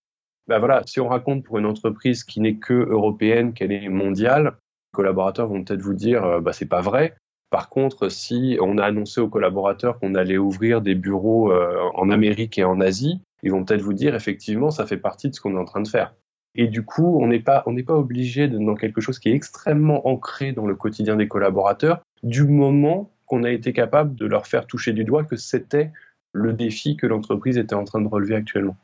ben 0.47 0.59
voilà, 0.59 0.83
si 0.87 1.01
on 1.01 1.09
raconte 1.09 1.43
pour 1.43 1.59
une 1.59 1.67
entreprise 1.67 2.25
qui 2.25 2.41
n'est 2.41 2.57
que 2.57 2.75
européenne, 2.75 3.55
qu'elle 3.55 3.73
est 3.73 3.89
mondiale, 3.89 4.45
les 4.93 4.97
collaborateurs 4.97 5.49
vont 5.49 5.65
peut-être 5.65 5.81
vous 5.81 5.95
dire, 5.95 6.25
euh, 6.25 6.41
bah, 6.41 6.53
c'est 6.53 6.69
pas 6.69 6.83
vrai. 6.83 7.15
Par 7.51 7.69
contre, 7.69 8.09
si 8.11 8.59
on 8.61 8.79
a 8.79 8.85
annoncé 8.85 9.21
aux 9.21 9.29
collaborateurs 9.29 9.99
qu'on 9.99 10.15
allait 10.15 10.39
ouvrir 10.39 10.83
des 10.83 10.95
bureaux 10.95 11.53
euh, 11.53 11.79
en 11.95 12.11
Amérique 12.11 12.59
et 12.59 12.65
en 12.65 12.81
Asie, 12.81 13.21
ils 13.43 13.53
vont 13.53 13.65
peut-être 13.65 13.83
vous 13.83 13.93
dire, 13.93 14.15
effectivement, 14.15 14.71
ça 14.71 14.87
fait 14.87 14.97
partie 14.97 15.31
de 15.31 15.35
ce 15.35 15.41
qu'on 15.41 15.57
est 15.57 15.61
en 15.61 15.65
train 15.65 15.83
de 15.83 15.89
faire. 15.89 16.15
Et 16.57 16.69
du 16.69 16.85
coup, 16.85 17.19
on 17.21 17.27
n'est 17.27 17.41
pas, 17.41 17.63
on 17.67 17.73
n'est 17.73 17.83
pas 17.83 17.97
obligé 17.97 18.47
de 18.47 18.59
dans 18.59 18.75
quelque 18.75 19.01
chose 19.01 19.19
qui 19.19 19.31
est 19.31 19.35
extrêmement 19.35 20.07
ancré 20.07 20.53
dans 20.53 20.67
le 20.67 20.77
quotidien 20.77 21.17
des 21.17 21.27
collaborateurs, 21.27 22.03
du 22.23 22.45
moment 22.45 23.11
qu'on 23.27 23.45
a 23.45 23.51
été 23.51 23.73
capable 23.73 24.15
de 24.15 24.27
leur 24.27 24.47
faire 24.47 24.67
toucher 24.67 24.93
du 24.93 25.05
doigt 25.05 25.25
que 25.25 25.37
c'était 25.37 25.93
le 26.33 26.53
défi 26.53 26.97
que 26.97 27.07
l'entreprise 27.07 27.59
était 27.59 27.75
en 27.75 27.85
train 27.85 28.01
de 28.01 28.09
relever 28.09 28.35
actuellement 28.35 28.77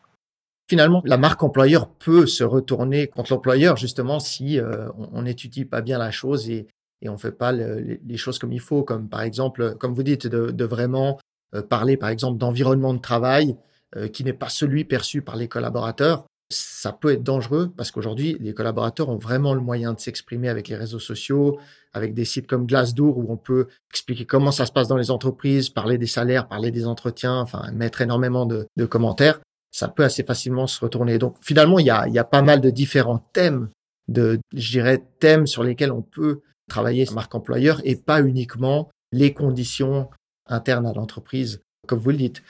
finalement, 0.70 1.02
la 1.04 1.16
marque 1.16 1.42
employeur 1.42 1.88
peut 1.88 2.26
se 2.26 2.44
retourner 2.44 3.08
contre 3.08 3.32
l'employeur 3.32 3.76
justement 3.76 4.20
si 4.20 4.60
euh, 4.60 4.88
on 4.96 5.22
n'étudie 5.22 5.64
pas 5.64 5.80
bien 5.80 5.98
la 5.98 6.12
chose 6.12 6.48
et, 6.48 6.68
on 7.06 7.18
fait 7.18 7.32
pas 7.32 7.50
les 7.50 8.16
choses 8.18 8.38
comme 8.38 8.52
il 8.52 8.60
faut, 8.60 8.82
comme 8.82 9.08
par 9.08 9.22
exemple, 9.22 9.74
comme 9.80 9.94
vous 9.94 10.02
dites, 10.02 10.26
de, 10.26 10.64
vraiment 10.64 11.18
euh, 11.54 11.62
parler 11.62 11.96
par 11.96 12.10
exemple 12.10 12.36
d'environnement 12.38 12.92
de 12.92 13.00
travail 13.00 13.56
euh, 13.96 14.06
qui 14.06 14.22
n'est 14.22 14.34
pas 14.34 14.50
celui 14.50 14.84
perçu 14.84 15.22
par 15.22 15.36
les 15.36 15.48
collaborateurs. 15.48 16.26
Ça 16.52 16.92
peut 16.92 17.12
être 17.12 17.22
dangereux 17.22 17.70
parce 17.76 17.90
qu'aujourd'hui, 17.90 18.36
les 18.40 18.54
collaborateurs 18.54 19.08
ont 19.08 19.18
vraiment 19.18 19.54
le 19.54 19.60
moyen 19.60 19.92
de 19.94 20.00
s'exprimer 20.00 20.48
avec 20.48 20.68
les 20.68 20.76
réseaux 20.76 20.98
sociaux, 20.98 21.58
avec 21.92 22.12
des 22.12 22.24
sites 22.24 22.48
comme 22.48 22.66
Glassdoor 22.66 23.18
où 23.18 23.26
on 23.28 23.36
peut 23.36 23.68
expliquer 23.90 24.24
comment 24.24 24.50
ça 24.50 24.66
se 24.66 24.72
passe 24.72 24.88
dans 24.88 24.96
les 24.96 25.10
entreprises, 25.10 25.68
parler 25.68 25.96
des 25.96 26.06
salaires, 26.06 26.48
parler 26.48 26.70
des 26.70 26.86
entretiens, 26.86 27.38
enfin 27.38 27.70
mettre 27.72 28.00
énormément 28.00 28.46
de 28.46 28.86
commentaires 28.86 29.40
ça 29.70 29.88
peut 29.88 30.04
assez 30.04 30.24
facilement 30.24 30.66
se 30.66 30.80
retourner. 30.80 31.18
Donc 31.18 31.36
finalement, 31.40 31.78
il 31.78 31.86
y 31.86 31.90
a, 31.90 32.08
y 32.08 32.18
a 32.18 32.24
pas 32.24 32.42
mal 32.42 32.60
de 32.60 32.70
différents 32.70 33.24
thèmes, 33.32 33.68
de, 34.08 34.40
je 34.54 34.70
dirais, 34.70 35.04
thèmes 35.20 35.46
sur 35.46 35.62
lesquels 35.62 35.92
on 35.92 36.02
peut 36.02 36.40
travailler 36.68 37.06
sa 37.06 37.14
marque 37.14 37.34
employeur 37.34 37.80
et 37.84 37.96
pas 37.96 38.20
uniquement 38.20 38.90
les 39.12 39.32
conditions 39.32 40.08
internes 40.46 40.86
à 40.86 40.92
l'entreprise, 40.92 41.62
comme 41.86 41.98
vous 41.98 42.10
le 42.10 42.16
dites. 42.16 42.42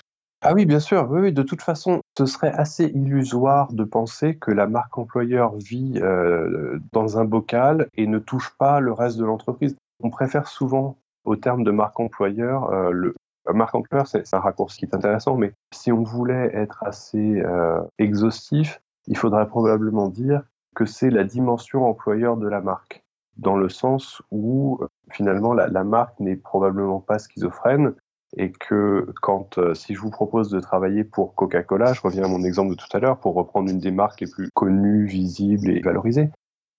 Ah 0.42 0.54
oui, 0.54 0.64
bien 0.64 0.80
sûr. 0.80 1.06
Oui, 1.11 1.32
de 1.32 1.42
toute 1.42 1.61
façon, 1.61 2.00
ce 2.16 2.25
serait 2.25 2.52
assez 2.52 2.87
illusoire 2.87 3.73
de 3.75 3.85
penser 3.85 4.37
que 4.37 4.50
la 4.50 4.66
marque 4.66 4.97
employeur 4.97 5.54
vit 5.56 5.94
euh, 5.97 6.78
dans 6.92 7.18
un 7.18 7.26
bocal 7.26 7.88
et 7.94 8.06
ne 8.06 8.18
touche 8.18 8.50
pas 8.56 8.80
le 8.80 8.92
reste 8.92 9.18
de 9.18 9.25
l'entreprise. 9.26 9.76
On 10.02 10.09
préfère 10.09 10.49
souvent, 10.49 10.97
au 11.25 11.37
terme 11.37 11.62
de 11.62 11.70
marque 11.70 12.00
employeur, 12.00 12.70
euh, 12.70 12.90
le 12.90 13.14
marque 13.52 13.75
employeur, 13.75 14.06
c'est 14.06 14.32
un 14.32 14.38
raccourci 14.38 14.78
qui 14.78 14.85
est 14.87 14.94
intéressant, 14.94 15.37
mais 15.37 15.52
si 15.75 15.92
on 15.92 16.02
voulait 16.04 16.50
être 16.54 16.82
assez 16.85 17.42
euh, 17.42 17.82
exhaustif, 17.99 18.80
il 19.09 19.18
faudrait 19.18 19.47
probablement 19.47 20.09
dire 20.09 20.42
que 20.75 20.87
c'est 20.87 21.11
la 21.11 21.25
dimension 21.25 21.85
employeur 21.85 22.38
de 22.38 22.49
la 22.49 22.62
marque, 22.62 23.02
dans 23.37 23.56
le 23.56 23.68
sens 23.68 24.23
où 24.30 24.80
finalement 25.11 25.52
la 25.52 25.85
marque 25.85 26.18
n'est 26.20 26.37
probablement 26.37 27.00
pas 27.00 27.18
schizophrène, 27.18 27.94
et 28.37 28.52
que 28.52 29.12
quand, 29.22 29.58
euh, 29.58 29.75
si 29.75 29.94
je 29.94 30.00
vous 30.00 30.10
propose 30.10 30.50
de 30.50 30.60
travailler 30.60 31.04
pour 31.04 31.34
Coca-Cola, 31.34 31.92
je 31.92 32.00
reviens 32.00 32.25
à 32.25 32.28
mon 32.28 32.42
exemple 32.44 32.70
de 32.70 32.76
tout 32.76 32.88
à 32.92 33.00
l'heure, 33.00 33.18
pour 33.18 33.34
reprendre 33.34 33.70
une 33.70 33.80
des 33.80 33.90
marques 33.90 34.20
les 34.20 34.30
plus 34.30 34.50
connues, 34.54 35.06
visibles 35.06 35.70
et 35.70 35.80
valorisées, 35.80 36.30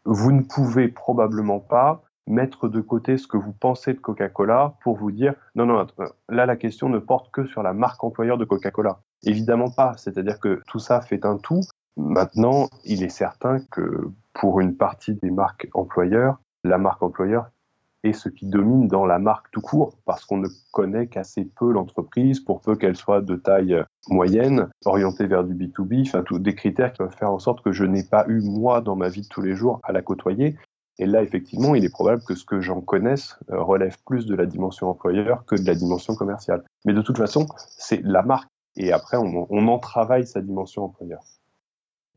vous 0.06 0.32
ne 0.32 0.42
pouvez 0.42 0.88
probablement 0.88 1.60
pas 1.60 2.04
mettre 2.28 2.68
de 2.70 2.82
côté 2.82 3.18
ce 3.18 3.28
que 3.28 3.38
vous 3.38 3.52
pensez 3.52 3.94
de 3.94 4.00
Coca-Cola 4.00 4.76
pour 4.84 4.96
vous 4.96 5.12
dire 5.12 5.34
non, 5.56 5.66
non, 5.66 5.86
là 6.30 6.46
la 6.46 6.56
question 6.56 6.88
ne 6.88 7.00
porte 7.00 7.32
que 7.32 7.46
sur 7.46 7.64
la 7.64 7.74
marque 7.74 8.04
employeur 8.04 8.38
de 8.38 8.46
Coca-Cola. 8.46 9.00
Évidemment 9.24 9.70
pas, 9.70 9.96
c'est-à-dire 9.98 10.40
que 10.40 10.62
tout 10.68 10.80
ça 10.80 11.02
fait 11.02 11.26
un 11.26 11.38
tout. 11.38 11.62
Maintenant, 11.98 12.70
il 12.86 13.04
est 13.04 13.10
certain 13.10 13.60
que 13.72 14.10
pour 14.34 14.62
une 14.62 14.78
partie 14.78 15.16
des 15.16 15.30
marques 15.30 15.68
employeurs, 15.74 16.40
la 16.64 16.78
marque 16.78 17.04
employeur 17.04 17.50
et 18.04 18.14
ce 18.14 18.30
qui 18.30 18.48
domine 18.48 18.88
dans 18.88 19.06
la 19.06 19.20
marque 19.20 19.52
tout 19.52 19.62
court, 19.62 19.98
parce 20.06 20.26
qu'on 20.26 20.38
ne 20.38 20.48
connaît 20.72 21.08
qu'assez 21.08 21.46
peu 21.46 21.72
l'entreprise, 21.72 22.40
pour 22.40 22.62
peu 22.62 22.76
qu'elle 22.76 22.96
soit 22.96 23.22
de 23.22 23.36
taille 23.36 23.84
moyenne, 24.10 24.70
orientée 24.86 25.28
vers 25.28 25.44
du 25.44 25.54
B2B, 25.54 26.08
enfin, 26.08 26.24
des 26.40 26.56
critères 26.56 26.92
qui 26.92 26.98
peuvent 26.98 27.16
faire 27.16 27.32
en 27.32 27.40
sorte 27.40 27.64
que 27.64 27.72
je 27.72 27.84
n'ai 27.84 28.04
pas 28.04 28.26
eu, 28.28 28.42
moi, 28.42 28.82
dans 28.82 28.96
ma 28.96 29.10
vie 29.10 29.22
de 29.22 29.28
tous 29.28 29.42
les 29.42 29.56
jours, 29.56 29.80
à 29.84 29.92
la 29.92 30.02
côtoyer. 30.02 30.58
Et 30.98 31.06
là, 31.06 31.24
effectivement, 31.24 31.76
il 31.76 31.86
est 31.86 31.90
probable 31.90 32.24
que 32.24 32.36
ce 32.36 32.46
que 32.46 32.60
j'en 32.62 32.82
connaisse 32.82 33.38
euh, 33.50 33.62
relève 33.62 33.98
plus 34.06 34.26
de 34.26 34.36
la 34.36 34.46
dimension 34.46 34.90
employeur 34.90 35.46
que 35.46 35.56
de 35.56 35.66
la 35.66 35.76
dimension 35.76 36.16
commerciale. 36.16 36.64
Mais 36.86 36.94
de 36.94 37.02
toute 37.02 37.18
façon, 37.18 37.48
c'est 37.78 38.02
la 38.04 38.24
marque. 38.24 38.50
Et 38.76 38.92
après, 38.92 39.18
on, 39.18 39.68
en 39.68 39.80
travaille 39.80 40.26
sa 40.26 40.42
dimension 40.42 40.86
employeur. 40.86 41.22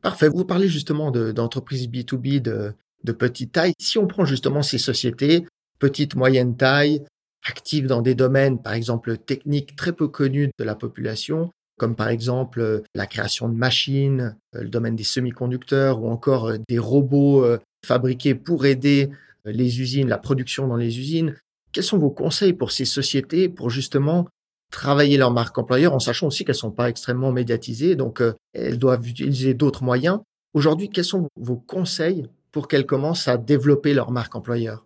Parfait. 0.01 0.29
Vous 0.29 0.45
parlez 0.45 0.67
justement 0.67 1.11
d'entreprises 1.11 1.89
B2B 1.89 2.41
de, 2.41 2.73
de 3.03 3.11
petite 3.11 3.53
taille. 3.53 3.73
Si 3.79 3.97
on 3.97 4.07
prend 4.07 4.23
justement 4.23 4.61
ces 4.61 4.77
sociétés, 4.77 5.45
petite, 5.79 6.15
moyenne 6.15 6.55
taille, 6.57 7.03
active 7.45 7.87
dans 7.87 8.01
des 8.01 8.15
domaines, 8.15 8.61
par 8.61 8.73
exemple, 8.73 9.17
techniques 9.17 9.75
très 9.75 9.93
peu 9.93 10.07
connus 10.07 10.49
de 10.57 10.63
la 10.63 10.75
population, 10.75 11.51
comme 11.77 11.95
par 11.95 12.09
exemple 12.09 12.59
euh, 12.59 12.81
la 12.93 13.05
création 13.05 13.49
de 13.49 13.55
machines, 13.55 14.35
euh, 14.55 14.63
le 14.63 14.69
domaine 14.69 14.95
des 14.95 15.03
semi-conducteurs 15.03 16.01
ou 16.01 16.09
encore 16.09 16.47
euh, 16.47 16.57
des 16.67 16.79
robots 16.79 17.45
fabriqués 17.85 18.35
pour 18.35 18.65
aider 18.65 19.09
les 19.45 19.79
usines, 19.79 20.07
la 20.07 20.17
production 20.17 20.67
dans 20.67 20.77
les 20.77 20.97
usines. 20.97 21.35
Quels 21.71 21.83
sont 21.83 21.99
vos 21.99 22.09
conseils 22.09 22.53
pour 22.53 22.71
ces 22.71 22.85
sociétés 22.85 23.49
pour 23.49 23.69
justement 23.69 24.27
travailler 24.71 25.17
leur 25.17 25.31
marque 25.31 25.57
employeur 25.57 25.93
en 25.93 25.99
sachant 25.99 26.27
aussi 26.27 26.45
qu'elles 26.45 26.55
sont 26.55 26.71
pas 26.71 26.89
extrêmement 26.89 27.31
médiatisées, 27.31 27.95
donc 27.95 28.23
elles 28.53 28.79
doivent 28.79 29.07
utiliser 29.07 29.53
d'autres 29.53 29.83
moyens. 29.83 30.19
Aujourd'hui, 30.53 30.89
quels 30.89 31.05
sont 31.05 31.27
vos 31.35 31.57
conseils 31.57 32.27
pour 32.51 32.67
qu'elles 32.67 32.87
commencent 32.87 33.27
à 33.27 33.37
développer 33.37 33.93
leur 33.93 34.09
marque 34.09 34.35
employeur? 34.35 34.85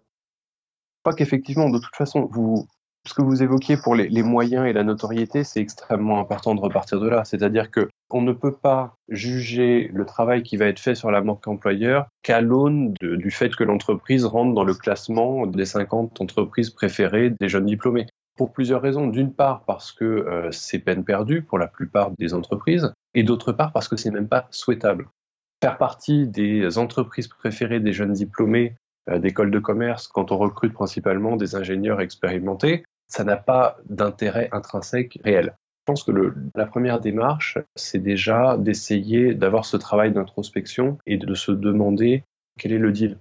Crois 1.04 1.16
qu'effectivement, 1.16 1.70
de 1.70 1.80
toute 1.80 1.96
façon, 1.96 2.28
vous, 2.32 2.68
ce 3.08 3.14
que 3.14 3.22
vous 3.22 3.42
évoquiez 3.42 3.78
pour 3.78 3.96
les, 3.96 4.24
moyens 4.24 4.68
et 4.68 4.74
la 4.74 4.84
notoriété, 4.84 5.44
c'est 5.44 5.62
extrêmement 5.62 6.20
important 6.20 6.56
de 6.56 6.62
repartir 6.62 7.00
de 7.00 7.08
là. 7.08 7.24
C'est-à-dire 7.26 7.72
que 7.72 7.88
on 8.12 8.22
ne 8.22 8.34
peut 8.34 8.56
pas 8.56 8.96
juger 9.08 9.90
le 9.94 10.06
travail 10.06 10.44
qui 10.44 10.58
va 10.58 10.66
être 10.66 10.80
fait 10.80 10.96
sur 10.96 11.12
la 11.12 11.22
marque 11.22 11.48
employeur 11.48 12.08
qu'à 12.24 12.42
l'aune 12.42 12.94
du 13.02 13.32
fait 13.32 13.56
que 13.56 13.64
l'entreprise 13.64 14.26
rentre 14.26 14.54
dans 14.54 14.64
le 14.64 14.74
classement 14.74 15.46
des 15.46 15.66
50 15.66 16.20
entreprises 16.22 16.72
préférées 16.72 17.32
des 17.40 17.50
jeunes 17.50 17.66
diplômés. 17.66 18.08
Pour 18.36 18.54
plusieurs 18.54 18.82
raisons. 18.82 19.08
D'une 19.08 19.34
part 19.34 19.66
parce 19.66 19.92
que 19.92 20.06
euh, 20.06 20.50
c'est 20.52 20.80
peine 20.80 21.04
perdue 21.04 21.42
pour 21.42 21.60
la 21.60 21.68
plupart 21.68 22.12
des 22.18 22.34
entreprises, 22.34 22.94
et 23.14 23.24
d'autre 23.24 23.52
part 23.52 23.74
parce 23.74 23.90
que 23.90 23.98
c'est 23.98 24.12
même 24.12 24.30
pas 24.30 24.48
souhaitable. 24.50 25.10
Faire 25.62 25.78
partie 25.78 26.26
des 26.26 26.78
entreprises 26.78 27.28
préférées 27.28 27.82
des 27.82 27.92
jeunes 27.92 28.14
diplômés 28.14 28.76
euh, 29.10 29.20
d'école 29.20 29.52
de 29.52 29.60
commerce, 29.60 30.08
quand 30.08 30.32
on 30.32 30.38
recrute 30.38 30.74
principalement 30.74 31.36
des 31.36 31.56
ingénieurs 31.56 32.02
expérimentés, 32.02 32.84
ça 33.08 33.24
n'a 33.24 33.38
pas 33.38 33.78
d'intérêt 33.90 34.50
intrinsèque 34.52 35.20
réel. 35.24 35.56
Je 35.82 35.94
pense 35.94 36.04
que 36.04 36.34
la 36.54 36.66
première 36.68 37.00
démarche, 37.00 37.58
c'est 37.76 38.00
déjà 38.00 38.58
d'essayer 38.58 39.34
d'avoir 39.34 39.66
ce 39.66 39.78
travail 39.78 40.12
d'introspection 40.12 41.00
et 41.08 41.18
de 41.18 41.34
se 41.34 41.52
demander 41.52 42.24
quel 42.60 42.74
est 42.74 42.78
le 42.78 42.92
deal. 42.92 43.18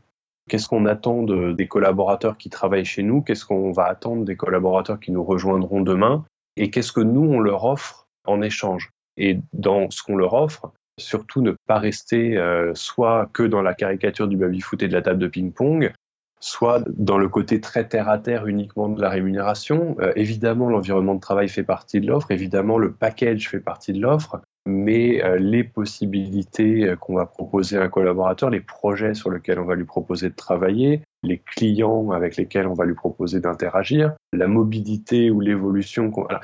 Qu'est-ce 0.49 0.68
qu'on 0.68 0.85
attend 0.87 1.23
de, 1.23 1.52
des 1.52 1.66
collaborateurs 1.66 2.37
qui 2.37 2.50
travaillent 2.50 2.85
chez 2.85 3.02
nous? 3.02 3.23
Qu'est-ce 3.23 3.47
qu'on 3.47 3.73
va 3.73 3.85
attendre 3.85 4.25
des 4.25 4.37
collaborateurs 4.37 5.00
qui 5.00 5.12
nous 5.12 5.25
rejoindront 5.25 5.80
demain? 5.80 6.25
Et 6.56 6.70
qu'est-ce 6.70 6.92
que 6.92 7.00
nous, 7.00 7.25
on 7.25 7.38
leur 7.38 7.64
offre 7.64 8.06
en 8.26 8.42
échange? 8.42 8.90
Et 9.16 9.40
dans 9.52 9.90
ce 9.90 10.02
qu'on 10.02 10.16
leur 10.16 10.35
offre, 10.35 10.73
surtout 10.99 11.43
ne 11.43 11.52
pas 11.67 11.78
rester 11.78 12.37
euh, 12.37 12.73
soit 12.75 13.28
que 13.33 13.43
dans 13.43 13.62
la 13.62 13.75
caricature 13.75 14.28
du 14.28 14.37
baby-foot 14.37 14.83
et 14.83 14.88
de 14.88 14.93
la 14.93 15.02
table 15.02 15.19
de 15.19 15.28
ping-pong, 15.28 15.93
soit 16.40 16.85
dans 16.88 17.19
le 17.19 17.28
côté 17.28 17.61
très 17.61 17.88
terre-à-terre 17.88 18.47
uniquement 18.47 18.88
de 18.88 19.00
la 19.00 19.09
rémunération. 19.09 19.97
Euh, 20.00 20.12
évidemment, 20.14 20.69
l'environnement 20.69 21.14
de 21.14 21.21
travail 21.21 21.49
fait 21.49 21.64
partie 21.64 22.00
de 22.00 22.07
l'offre, 22.07 22.31
évidemment, 22.31 22.78
le 22.78 22.93
package 22.93 23.49
fait 23.49 23.61
partie 23.61 23.93
de 23.93 24.00
l'offre, 24.00 24.40
mais 24.67 25.25
euh, 25.25 25.38
les 25.38 25.64
possibilités 25.64 26.95
qu'on 27.00 27.14
va 27.14 27.26
proposer 27.26 27.78
à 27.78 27.83
un 27.83 27.88
collaborateur, 27.88 28.50
les 28.50 28.61
projets 28.61 29.14
sur 29.14 29.31
lesquels 29.31 29.59
on 29.59 29.64
va 29.64 29.75
lui 29.75 29.85
proposer 29.85 30.28
de 30.28 30.35
travailler, 30.35 31.02
les 31.23 31.38
clients 31.38 32.11
avec 32.11 32.37
lesquels 32.37 32.67
on 32.67 32.75
va 32.75 32.85
lui 32.85 32.95
proposer 32.95 33.40
d'interagir, 33.40 34.12
la 34.33 34.47
mobilité 34.47 35.31
ou 35.31 35.40
l'évolution. 35.40 36.11
Voilà. 36.11 36.40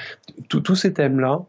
Tous 0.48 0.74
ces 0.74 0.92
thèmes-là, 0.92 1.44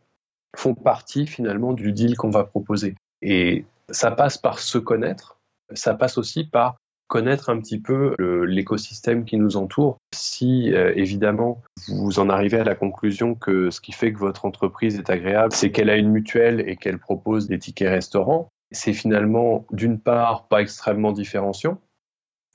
font 0.56 0.76
partie 0.76 1.28
finalement 1.28 1.74
du 1.74 1.92
deal 1.92 2.16
qu'on 2.16 2.30
va 2.30 2.44
proposer. 2.44 2.96
Et 3.22 3.66
ça 3.90 4.12
passe 4.12 4.38
par 4.38 4.60
se 4.60 4.78
connaître, 4.78 5.38
ça 5.74 5.94
passe 5.94 6.18
aussi 6.18 6.44
par 6.44 6.76
connaître 7.08 7.50
un 7.50 7.60
petit 7.60 7.80
peu 7.80 8.16
l'écosystème 8.20 9.26
qui 9.26 9.38
nous 9.38 9.58
entoure. 9.58 9.98
Si 10.14 10.74
euh, 10.74 10.92
évidemment 10.96 11.62
vous 11.88 12.20
en 12.20 12.30
arrivez 12.30 12.60
à 12.60 12.64
la 12.64 12.76
conclusion 12.76 13.36
que 13.36 13.70
ce 13.70 13.80
qui 13.80 13.92
fait 13.92 14.12
que 14.12 14.18
votre 14.18 14.46
entreprise 14.46 14.98
est 14.98 15.10
agréable, 15.10 15.54
c'est 15.54 15.72
qu'elle 15.72 15.90
a 15.90 15.98
une 15.98 16.10
mutuelle 16.10 16.64
et 16.68 16.78
qu'elle 16.78 16.98
propose 16.98 17.48
des 17.48 17.60
tickets 17.60 17.90
restaurants, 17.90 18.50
c'est 18.72 18.94
finalement 18.94 19.66
d'une 19.72 20.00
part 20.00 20.48
pas 20.48 20.62
extrêmement 20.62 21.12
différenciant. 21.12 21.80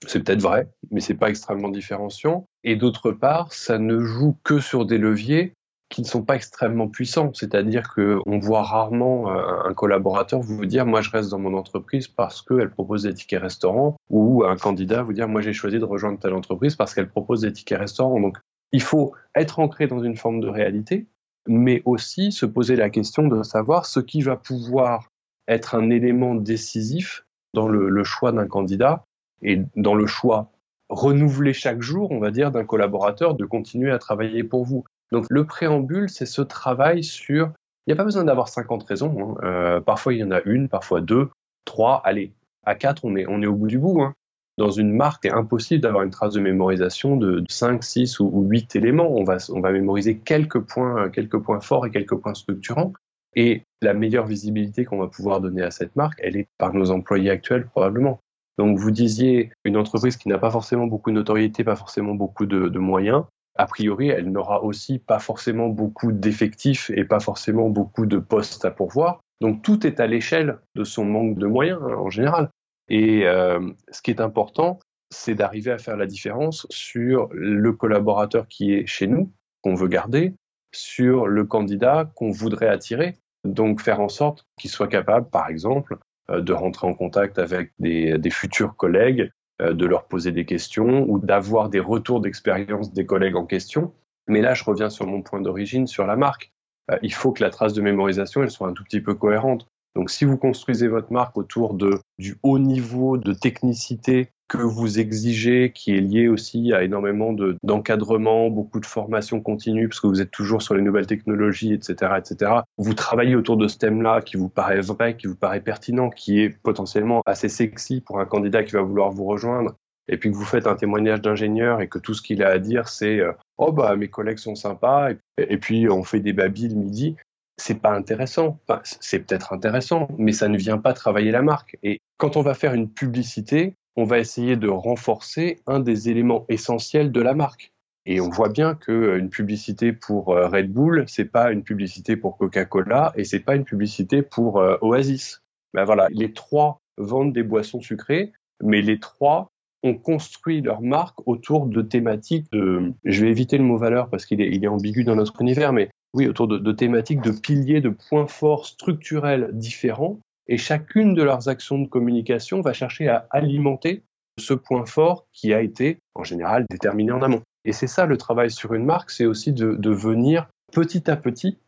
C'est 0.06 0.24
peut-être 0.24 0.42
vrai, 0.42 0.66
mais 0.90 1.00
c'est 1.00 1.14
pas 1.14 1.28
extrêmement 1.28 1.68
différenciant. 1.68 2.46
Et 2.64 2.76
d'autre 2.76 3.12
part, 3.12 3.52
ça 3.52 3.78
ne 3.78 4.00
joue 4.00 4.36
que 4.44 4.58
sur 4.58 4.86
des 4.86 4.98
leviers 4.98 5.52
qui 5.90 6.02
ne 6.02 6.06
sont 6.06 6.22
pas 6.22 6.36
extrêmement 6.36 6.88
puissants. 6.88 7.32
C'est-à-dire 7.34 7.92
qu'on 7.92 8.38
voit 8.38 8.62
rarement 8.62 9.30
euh, 9.30 9.68
un 9.68 9.74
collaborateur 9.74 10.40
vous 10.40 10.64
dire 10.64 10.86
moi 10.86 11.02
je 11.02 11.10
reste 11.10 11.30
dans 11.30 11.38
mon 11.38 11.54
entreprise 11.54 12.08
parce 12.08 12.42
qu'elle 12.42 12.70
propose 12.70 13.02
des 13.02 13.12
tickets 13.12 13.42
restaurants 13.42 13.96
ou 14.08 14.44
un 14.44 14.56
candidat 14.56 15.02
vous 15.02 15.12
dire 15.12 15.28
moi 15.28 15.42
j'ai 15.42 15.52
choisi 15.52 15.78
de 15.78 15.84
rejoindre 15.84 16.18
telle 16.18 16.32
entreprise 16.32 16.76
parce 16.76 16.94
qu'elle 16.94 17.08
propose 17.08 17.42
des 17.42 17.52
tickets 17.52 17.78
restaurants. 17.78 18.20
Donc 18.20 18.38
il 18.72 18.80
faut 18.82 19.14
être 19.34 19.58
ancré 19.58 19.88
dans 19.88 20.02
une 20.02 20.16
forme 20.16 20.40
de 20.40 20.48
réalité, 20.48 21.08
mais 21.48 21.82
aussi 21.84 22.30
se 22.30 22.46
poser 22.46 22.76
la 22.76 22.88
question 22.88 23.26
de 23.26 23.42
savoir 23.42 23.84
ce 23.84 23.98
qui 23.98 24.22
va 24.22 24.36
pouvoir 24.36 25.08
être 25.48 25.74
un 25.74 25.90
élément 25.90 26.36
décisif 26.36 27.26
dans 27.52 27.66
le, 27.66 27.88
le 27.88 28.04
choix 28.04 28.30
d'un 28.30 28.46
candidat 28.46 29.04
et 29.42 29.60
dans 29.74 29.96
le 29.96 30.06
choix 30.06 30.52
renouvelé 30.88 31.52
chaque 31.52 31.82
jour, 31.82 32.10
on 32.12 32.18
va 32.18 32.30
dire, 32.30 32.52
d'un 32.52 32.64
collaborateur 32.64 33.34
de 33.34 33.44
continuer 33.44 33.90
à 33.90 33.98
travailler 33.98 34.44
pour 34.44 34.64
vous. 34.64 34.84
Donc 35.12 35.26
le 35.28 35.44
préambule, 35.44 36.08
c'est 36.08 36.26
ce 36.26 36.42
travail 36.42 37.02
sur... 37.02 37.52
Il 37.86 37.90
n'y 37.90 37.94
a 37.94 37.96
pas 37.96 38.04
besoin 38.04 38.24
d'avoir 38.24 38.48
50 38.48 38.84
raisons. 38.84 39.16
Hein. 39.18 39.44
Euh, 39.44 39.80
parfois, 39.80 40.14
il 40.14 40.20
y 40.20 40.24
en 40.24 40.30
a 40.30 40.40
une, 40.44 40.68
parfois 40.68 41.00
deux, 41.00 41.30
trois. 41.64 42.00
Allez, 42.04 42.32
à 42.64 42.74
quatre, 42.74 43.04
on 43.04 43.16
est, 43.16 43.26
on 43.26 43.42
est 43.42 43.46
au 43.46 43.54
bout 43.54 43.66
du 43.66 43.78
bout. 43.78 44.02
Hein. 44.02 44.14
Dans 44.58 44.70
une 44.70 44.92
marque, 44.92 45.22
c'est 45.24 45.32
impossible 45.32 45.80
d'avoir 45.80 46.02
une 46.02 46.10
trace 46.10 46.34
de 46.34 46.40
mémorisation 46.40 47.16
de 47.16 47.42
5, 47.48 47.82
6 47.82 48.20
ou, 48.20 48.42
8 48.42 48.76
éléments. 48.76 49.10
On 49.10 49.24
va, 49.24 49.38
on 49.50 49.60
va 49.60 49.72
mémoriser 49.72 50.18
quelques 50.18 50.60
points, 50.60 51.08
quelques 51.08 51.38
points 51.38 51.60
forts 51.60 51.86
et 51.86 51.90
quelques 51.90 52.16
points 52.16 52.34
structurants. 52.34 52.92
Et 53.34 53.62
la 53.80 53.94
meilleure 53.94 54.26
visibilité 54.26 54.84
qu'on 54.84 54.98
va 54.98 55.06
pouvoir 55.06 55.40
donner 55.40 55.62
à 55.62 55.70
cette 55.70 55.96
marque, 55.96 56.20
elle 56.22 56.36
est 56.36 56.48
par 56.58 56.74
nos 56.74 56.90
employés 56.90 57.30
actuels 57.30 57.66
probablement. 57.66 58.20
Donc 58.58 58.76
vous 58.76 58.90
disiez 58.90 59.50
une 59.64 59.76
entreprise 59.76 60.16
qui 60.16 60.28
n'a 60.28 60.36
pas 60.36 60.50
forcément 60.50 60.86
beaucoup 60.86 61.10
de 61.10 61.14
notoriété, 61.14 61.64
pas 61.64 61.76
forcément 61.76 62.14
beaucoup 62.14 62.44
de 62.44 62.78
moyens, 62.78 63.24
a 63.60 63.66
priori, 63.66 64.08
elle 64.08 64.32
n'aura 64.32 64.64
aussi 64.64 64.98
pas 64.98 65.18
forcément 65.18 65.68
beaucoup 65.68 66.12
d'effectifs 66.12 66.90
et 66.94 67.04
pas 67.04 67.20
forcément 67.20 67.68
beaucoup 67.68 68.06
de 68.06 68.16
postes 68.16 68.64
à 68.64 68.70
pourvoir. 68.70 69.20
Donc 69.42 69.62
tout 69.62 69.86
est 69.86 70.00
à 70.00 70.06
l'échelle 70.06 70.58
de 70.74 70.82
son 70.82 71.04
manque 71.04 71.36
de 71.36 71.46
moyens 71.46 71.78
hein, 71.82 71.94
en 71.94 72.08
général. 72.08 72.48
Et 72.88 73.26
euh, 73.26 73.60
ce 73.90 74.00
qui 74.00 74.10
est 74.10 74.22
important, 74.22 74.78
c'est 75.10 75.34
d'arriver 75.34 75.72
à 75.72 75.76
faire 75.76 75.98
la 75.98 76.06
différence 76.06 76.66
sur 76.70 77.28
le 77.32 77.72
collaborateur 77.72 78.48
qui 78.48 78.72
est 78.72 78.86
chez 78.86 79.06
nous, 79.06 79.30
qu'on 79.60 79.74
veut 79.74 79.88
garder, 79.88 80.32
sur 80.72 81.26
le 81.26 81.44
candidat 81.44 82.10
qu'on 82.14 82.30
voudrait 82.30 82.68
attirer. 82.68 83.18
Donc 83.44 83.82
faire 83.82 84.00
en 84.00 84.08
sorte 84.08 84.46
qu'il 84.58 84.70
soit 84.70 84.88
capable, 84.88 85.28
par 85.28 85.48
exemple, 85.50 85.98
euh, 86.30 86.40
de 86.40 86.54
rentrer 86.54 86.86
en 86.86 86.94
contact 86.94 87.38
avec 87.38 87.72
des, 87.78 88.30
futurs 88.30 88.74
collègues, 88.74 89.30
de 89.60 89.86
leur 89.86 90.04
poser 90.04 90.32
des 90.32 90.44
questions 90.44 91.04
ou 91.08 91.18
d'avoir 91.18 91.68
des 91.68 91.80
retours 91.80 92.20
d'expérience 92.20 92.92
des 92.92 93.06
collègues 93.06 93.36
en 93.36 93.46
question. 93.46 93.92
Mais 94.28 94.40
là, 94.40 94.54
je 94.54 94.64
reviens 94.64 94.90
sur 94.90 95.06
mon 95.06 95.22
point 95.22 95.40
d'origine, 95.40 95.86
sur 95.86 96.06
la 96.06 96.16
marque. 96.16 96.52
Euh, 96.90 96.98
il 97.02 97.12
faut 97.12 97.32
que 97.32 97.42
la 97.42 97.50
trace 97.50 97.72
de 97.72 97.82
mémorisation, 97.82 98.42
elle 98.42 98.50
soit 98.50 98.68
un 98.68 98.72
tout 98.72 98.84
petit 98.84 99.00
peu 99.00 99.14
cohérente. 99.14 99.66
Donc 99.96 100.10
si 100.10 100.24
vous 100.24 100.36
construisez 100.36 100.88
votre 100.88 101.12
marque 101.12 101.36
autour 101.36 101.74
de, 101.74 101.98
du 102.18 102.36
haut 102.42 102.58
niveau 102.58 103.16
de 103.16 103.32
technicité 103.32 104.30
que 104.50 104.58
vous 104.58 104.98
exigez, 104.98 105.70
qui 105.72 105.96
est 105.96 106.00
lié 106.00 106.26
aussi 106.26 106.72
à 106.72 106.82
énormément 106.82 107.32
d'encadrement, 107.62 108.50
beaucoup 108.50 108.80
de 108.80 108.86
formation 108.86 109.40
continue, 109.40 109.88
parce 109.88 110.00
que 110.00 110.08
vous 110.08 110.20
êtes 110.20 110.32
toujours 110.32 110.60
sur 110.60 110.74
les 110.74 110.82
nouvelles 110.82 111.06
technologies, 111.06 111.72
etc., 111.72 112.14
etc. 112.18 112.52
Vous 112.76 112.94
travaillez 112.94 113.36
autour 113.36 113.56
de 113.56 113.68
ce 113.68 113.78
thème-là 113.78 114.22
qui 114.22 114.36
vous 114.36 114.48
paraît 114.48 114.80
vrai, 114.80 115.16
qui 115.16 115.28
vous 115.28 115.36
paraît 115.36 115.60
pertinent, 115.60 116.10
qui 116.10 116.40
est 116.40 116.50
potentiellement 116.64 117.22
assez 117.26 117.48
sexy 117.48 118.00
pour 118.00 118.18
un 118.18 118.26
candidat 118.26 118.64
qui 118.64 118.72
va 118.72 118.82
vouloir 118.82 119.12
vous 119.12 119.24
rejoindre, 119.24 119.76
et 120.08 120.16
puis 120.16 120.32
que 120.32 120.36
vous 120.36 120.44
faites 120.44 120.66
un 120.66 120.74
témoignage 120.74 121.20
d'ingénieur 121.20 121.80
et 121.80 121.88
que 121.88 122.00
tout 122.00 122.14
ce 122.14 122.20
qu'il 122.20 122.42
a 122.42 122.48
à 122.48 122.58
dire, 122.58 122.88
c'est 122.88 123.20
euh, 123.20 123.30
oh 123.56 123.70
bah 123.70 123.94
mes 123.94 124.08
collègues 124.08 124.38
sont 124.38 124.56
sympas, 124.56 125.10
et, 125.38 125.58
puis 125.58 125.88
on 125.88 126.02
fait 126.02 126.20
des 126.20 126.32
babilles 126.32 126.70
le 126.70 126.74
midi 126.74 127.16
c'est 127.56 127.78
pas 127.78 127.92
intéressant. 127.92 128.58
c'est 129.00 129.18
peut-être 129.18 129.52
intéressant, 129.52 130.08
mais 130.16 130.32
ça 130.32 130.48
ne 130.48 130.56
vient 130.56 130.78
pas 130.78 130.94
travailler 130.94 131.30
la 131.30 131.42
marque. 131.42 131.76
Et 131.82 131.98
quand 132.16 132.38
on 132.38 132.42
va 132.42 132.54
faire 132.54 132.72
une 132.72 132.88
publicité, 132.88 133.74
on 134.00 134.04
va 134.04 134.18
essayer 134.18 134.56
de 134.56 134.68
renforcer 134.68 135.60
un 135.66 135.78
des 135.78 136.08
éléments 136.08 136.46
essentiels 136.48 137.12
de 137.12 137.20
la 137.20 137.34
marque. 137.34 137.72
Et 138.06 138.18
on 138.22 138.30
voit 138.30 138.48
bien 138.48 138.74
qu'une 138.74 138.94
euh, 138.94 139.28
publicité 139.28 139.92
pour 139.92 140.30
euh, 140.30 140.48
Red 140.48 140.72
Bull, 140.72 141.04
c'est 141.06 141.26
pas 141.26 141.52
une 141.52 141.62
publicité 141.62 142.16
pour 142.16 142.38
Coca-Cola 142.38 143.12
et 143.14 143.24
c'est 143.24 143.40
pas 143.40 143.56
une 143.56 143.64
publicité 143.64 144.22
pour 144.22 144.58
euh, 144.58 144.78
Oasis. 144.80 145.42
Ben 145.74 145.84
voilà, 145.84 146.08
les 146.10 146.32
trois 146.32 146.80
vendent 146.96 147.34
des 147.34 147.42
boissons 147.42 147.82
sucrées, 147.82 148.32
mais 148.62 148.80
les 148.80 148.98
trois 148.98 149.50
ont 149.82 149.94
construit 149.94 150.62
leur 150.62 150.80
marque 150.80 151.18
autour 151.28 151.66
de 151.66 151.82
thématiques 151.82 152.50
de, 152.52 152.94
je 153.04 153.24
vais 153.24 153.30
éviter 153.30 153.58
le 153.58 153.64
mot 153.64 153.76
valeur 153.76 154.08
parce 154.08 154.24
qu'il 154.24 154.40
est, 154.40 154.66
ambigu 154.66 155.04
dans 155.04 155.16
notre 155.16 155.40
univers, 155.42 155.74
mais 155.74 155.90
oui, 156.14 156.26
autour 156.26 156.48
de 156.48 156.72
thématiques, 156.72 157.20
de 157.20 157.30
piliers, 157.30 157.80
de 157.80 157.90
points 157.90 158.26
forts 158.26 158.66
structurels 158.66 159.50
différents 159.52 160.18
et 160.50 160.58
chacune 160.58 161.14
de 161.14 161.22
leurs 161.22 161.48
actions 161.48 161.78
de 161.78 161.88
communication 161.88 162.60
va 162.60 162.72
chercher 162.72 163.08
à 163.08 163.26
alimenter 163.30 164.02
ce 164.36 164.52
point 164.52 164.84
fort 164.84 165.26
qui 165.32 165.54
a 165.54 165.62
été 165.62 165.98
en 166.16 166.24
général 166.24 166.66
déterminé 166.68 167.12
en 167.12 167.22
amont. 167.22 167.42
Et 167.64 167.72
c'est 167.72 167.86
ça 167.86 168.04
le 168.04 168.16
travail 168.16 168.50
sur 168.50 168.74
une 168.74 168.84
marque, 168.84 169.10
c'est 169.10 169.26
aussi 169.26 169.52
de, 169.52 169.90
venir 169.90 170.48
petit 170.72 171.08
à 171.08 171.16
petit 171.16 171.58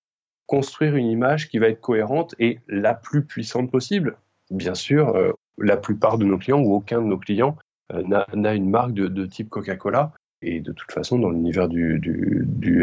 construire 0.46 0.96
une 0.96 1.06
image 1.06 1.48
qui 1.48 1.58
va 1.58 1.68
être 1.68 1.80
cohérente 1.80 2.34
et 2.40 2.58
la 2.66 2.92
plus 2.92 3.24
puissante 3.24 3.70
possible. 3.70 4.16
Bien 4.50 4.74
sûr, 4.74 5.10
euh, 5.10 5.30
la 5.58 5.76
plupart 5.76 6.18
de 6.18 6.24
nos 6.24 6.36
clients 6.36 6.60
ou 6.60 6.74
aucun 6.74 7.00
de 7.00 7.06
nos 7.06 7.18
clients 7.18 7.56
euh, 7.94 8.02
n'a 8.34 8.54
une 8.54 8.68
marque 8.68 8.92
de, 8.92 9.26
type 9.26 9.48
Coca-Cola. 9.48 10.12
Et 10.42 10.60
de 10.60 10.72
toute 10.72 10.90
façon, 10.90 11.20
dans 11.20 11.30
l'univers 11.30 11.68
du, 11.68 12.00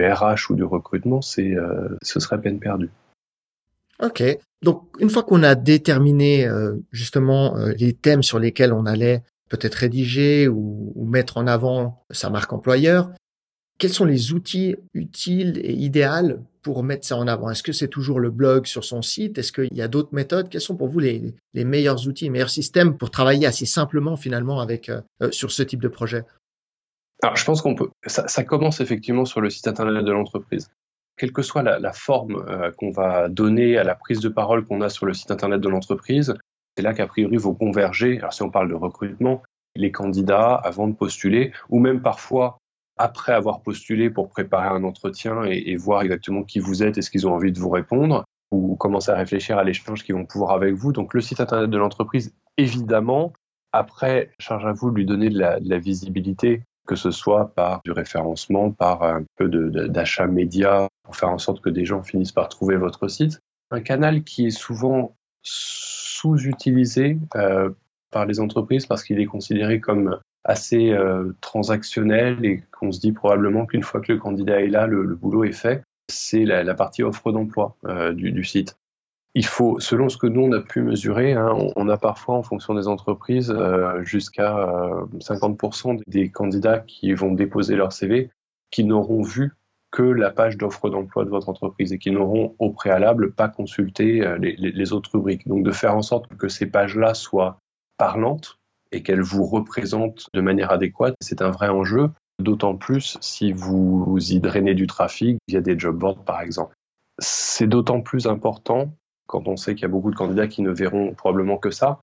RH 0.01 0.49
ou 0.49 0.55
du 0.55 0.63
recrutement, 0.63 1.19
euh, 1.39 1.97
ce 2.01 2.19
serait 2.21 2.39
peine 2.39 2.59
perdue. 2.59 2.89
Ok. 4.01 4.23
Donc, 4.61 4.83
une 4.99 5.09
fois 5.09 5.23
qu'on 5.23 5.43
a 5.43 5.55
déterminé 5.55 6.45
euh, 6.45 6.75
justement 6.91 7.57
euh, 7.57 7.73
les 7.77 7.93
thèmes 7.93 8.23
sur 8.23 8.39
lesquels 8.39 8.73
on 8.73 8.85
allait 8.85 9.23
peut-être 9.49 9.75
rédiger 9.75 10.47
ou, 10.47 10.93
mettre 11.05 11.37
en 11.37 11.47
avant 11.47 12.05
sa 12.11 12.29
marque 12.29 12.53
employeur, 12.53 13.09
quels 13.79 13.91
sont 13.91 14.05
les 14.05 14.33
outils 14.33 14.75
utiles 14.93 15.59
et 15.63 15.73
idéaux 15.73 16.37
pour 16.61 16.83
mettre 16.83 17.07
ça 17.07 17.17
en 17.17 17.27
avant? 17.27 17.49
Est-ce 17.49 17.63
que 17.63 17.71
c'est 17.71 17.87
toujours 17.87 18.19
le 18.19 18.29
blog 18.29 18.67
sur 18.67 18.83
son 18.83 19.01
site? 19.01 19.37
Est-ce 19.37 19.51
qu'il 19.51 19.73
y 19.73 19.81
a 19.81 19.87
d'autres 19.87 20.13
méthodes? 20.13 20.49
Quels 20.49 20.61
sont 20.61 20.75
pour 20.75 20.89
vous 20.89 20.99
les, 20.99 21.33
meilleurs 21.55 22.07
outils, 22.07 22.25
les 22.25 22.29
meilleurs 22.29 22.49
systèmes 22.49 22.97
pour 22.97 23.09
travailler 23.09 23.47
assez 23.47 23.65
simplement 23.65 24.17
finalement 24.17 24.59
avec 24.59 24.89
euh, 24.89 25.01
sur 25.31 25.51
ce 25.51 25.63
type 25.63 25.81
de 25.81 25.87
projet? 25.87 26.25
Alors, 27.23 27.35
je 27.35 27.43
pense 27.43 27.61
qu'on 27.61 27.75
peut. 27.75 27.89
ça, 28.05 28.43
commence 28.43 28.81
effectivement 28.81 29.25
sur 29.25 29.41
le 29.41 29.49
site 29.49 29.67
internet 29.67 30.05
de 30.05 30.11
l'entreprise 30.11 30.69
quelle 31.19 31.33
que 31.33 31.41
soit 31.41 31.61
la, 31.61 31.93
forme 31.93 32.43
euh, 32.47 32.71
qu'on 32.71 32.91
va 32.91 33.27
donner 33.27 33.77
à 33.77 33.83
la 33.83 33.93
prise 33.93 34.21
de 34.21 34.29
parole 34.29 34.65
qu'on 34.65 34.79
a 34.79 34.89
sur 34.89 35.05
le 35.05 35.13
site 35.13 35.31
internet 35.31 35.59
de 35.59 35.67
l'entreprise, 35.67 36.33
c'est 36.75 36.81
là 36.81 36.93
qu'a 36.93 37.07
priori 37.07 37.35
vont 37.35 37.53
converger, 37.53 38.17
alors 38.19 38.33
si 38.33 38.41
on 38.41 38.49
parle 38.49 38.69
de 38.69 38.73
recrutement, 38.73 39.43
les 39.75 39.91
candidats 39.91 40.55
avant 40.55 40.87
de 40.87 40.95
postuler, 40.95 41.51
ou 41.67 41.79
même 41.79 42.01
parfois 42.01 42.57
après 42.97 43.33
avoir 43.33 43.61
postulé 43.61 44.09
pour 44.09 44.29
préparer 44.29 44.69
un 44.69 44.83
entretien 44.85 45.43
et, 45.43 45.75
voir 45.75 46.01
exactement 46.01 46.43
qui 46.43 46.59
vous 46.59 46.83
êtes 46.83 46.97
et 46.97 47.01
ce 47.01 47.11
qu'ils 47.11 47.27
ont 47.27 47.33
envie 47.33 47.51
de 47.51 47.59
vous 47.59 47.69
répondre, 47.69 48.23
ou 48.51 48.77
commencer 48.77 49.11
à 49.11 49.15
réfléchir 49.15 49.57
à 49.57 49.63
l'échange 49.65 50.03
qu'ils 50.03 50.15
vont 50.15 50.25
pouvoir 50.25 50.51
avec 50.51 50.73
vous. 50.73 50.93
Donc 50.93 51.13
le 51.13 51.21
site 51.21 51.41
internet 51.41 51.69
de 51.69 51.77
l'entreprise, 51.77 52.33
évidemment, 52.57 53.33
après, 53.73 54.31
charge 54.39 54.65
à 54.65 54.71
vous 54.71 54.89
de 54.89 54.95
lui 54.95 55.05
donner 55.05 55.29
de 55.29 55.39
la 55.39 55.77
visibilité 55.77 56.63
que 56.89 56.95
ce 56.95 57.11
soit 57.11 57.53
par 57.53 57.81
du 57.85 57.91
référencement, 57.91 58.71
par 58.71 59.03
un 59.03 59.23
peu 59.35 59.47
d'achat 59.47 60.25
média 60.25 60.87
pour 61.03 61.15
faire 61.15 61.29
en 61.29 61.37
sorte 61.37 61.61
que 61.61 61.69
des 61.69 61.85
gens 61.85 62.01
finissent 62.01 62.31
par 62.31 62.49
trouver 62.49 62.77
votre 62.77 63.07
site. 63.07 63.41
Un 63.69 63.81
canal 63.81 64.23
qui 64.23 64.47
est 64.47 64.57
souvent 64.57 65.15
sous-utilisé 65.43 67.19
euh, 67.35 67.69
par 68.09 68.25
les 68.25 68.39
entreprises 68.39 68.87
parce 68.87 69.03
qu'il 69.03 69.19
est 69.19 69.27
considéré 69.27 69.79
comme 69.79 70.17
assez 70.43 70.89
euh, 70.89 71.31
transactionnel 71.41 72.43
et 72.43 72.63
qu'on 72.71 72.91
se 72.91 72.99
dit 72.99 73.11
probablement 73.11 73.67
qu'une 73.67 73.83
fois 73.83 74.01
que 74.01 74.11
le 74.11 74.17
candidat 74.17 74.59
est 74.61 74.69
là, 74.69 74.87
le, 74.87 75.03
boulot 75.13 75.43
est 75.43 75.51
fait. 75.51 75.83
C'est 76.07 76.43
la, 76.43 76.73
partie 76.73 77.03
offre 77.03 77.31
d'emploi 77.31 77.75
euh, 77.85 78.13
du, 78.13 78.43
site 78.43 78.77
il 79.35 79.45
faut, 79.45 79.79
selon 79.79 80.09
ce 80.09 80.17
que 80.17 80.27
nous 80.27 80.41
on 80.41 80.51
a 80.53 80.61
pu 80.61 80.81
mesurer, 80.81 81.33
hein, 81.33 81.55
on, 81.75 81.87
a 81.87 81.97
parfois 81.97 82.35
en 82.35 82.43
fonction 82.43 82.73
des 82.73 82.87
entreprises 82.87 83.51
euh, 83.51 84.03
jusqu'à 84.03 84.55
50% 85.19 85.97
euh, 85.97 86.01
des 86.07 86.29
candidats 86.29 86.79
qui 86.79 87.13
vont 87.13 87.31
déposer 87.31 87.75
leur 87.75 87.93
CV 87.93 88.31
qui 88.71 88.83
n'auront 88.83 89.21
vu 89.21 89.53
que 89.91 90.03
la 90.03 90.29
page 90.29 90.57
d'offre 90.57 90.89
d'emploi 90.89 91.25
de 91.25 91.29
votre 91.29 91.49
entreprise 91.49 91.93
et 91.93 91.97
qui 91.97 92.11
n'auront 92.11 92.55
au 92.59 92.71
préalable 92.71 93.33
pas 93.33 93.49
consulté 93.49 94.21
euh, 94.21 94.37
les, 94.37 94.93
autres 94.93 95.11
rubriques. 95.13 95.47
Donc 95.47 95.63
de 95.63 95.71
faire 95.71 95.95
en 95.95 96.01
sorte 96.01 96.35
que 96.37 96.47
ces 96.47 96.67
pages-là 96.67 97.13
soient 97.13 97.59
parlantes 97.97 98.59
et 98.91 99.01
qu'elles 99.03 99.21
vous 99.21 99.45
représentent 99.45 100.27
de 100.33 100.41
manière 100.41 100.71
adéquate, 100.71 101.15
c'est 101.21 101.41
un 101.41 101.49
vrai 101.49 101.69
enjeu, 101.69 102.09
d'autant 102.39 102.75
plus 102.75 103.17
si 103.21 103.51
vous 103.51 104.17
y 104.19 104.39
drainez 104.39 104.73
du 104.73 104.87
trafic 104.87 105.37
via 105.47 105.61
des 105.61 105.77
job 105.77 105.97
boards 105.97 106.23
par 106.23 106.41
exemple. 106.41 106.73
C'est 107.19 107.67
d'autant 107.67 108.01
plus 108.01 108.27
important 108.27 108.93
quand 109.29 109.47
on 109.47 109.55
sait 109.55 109.75
qu'il 109.75 109.83
y 109.83 109.85
a 109.85 109.89
beaucoup 109.89 110.09
de 110.09 110.15
candidats 110.15 110.47
qui 110.47 110.63
ne 110.63 110.71
verront 110.71 111.13
probablement 111.13 111.57
que 111.57 111.69
ça, 111.69 112.01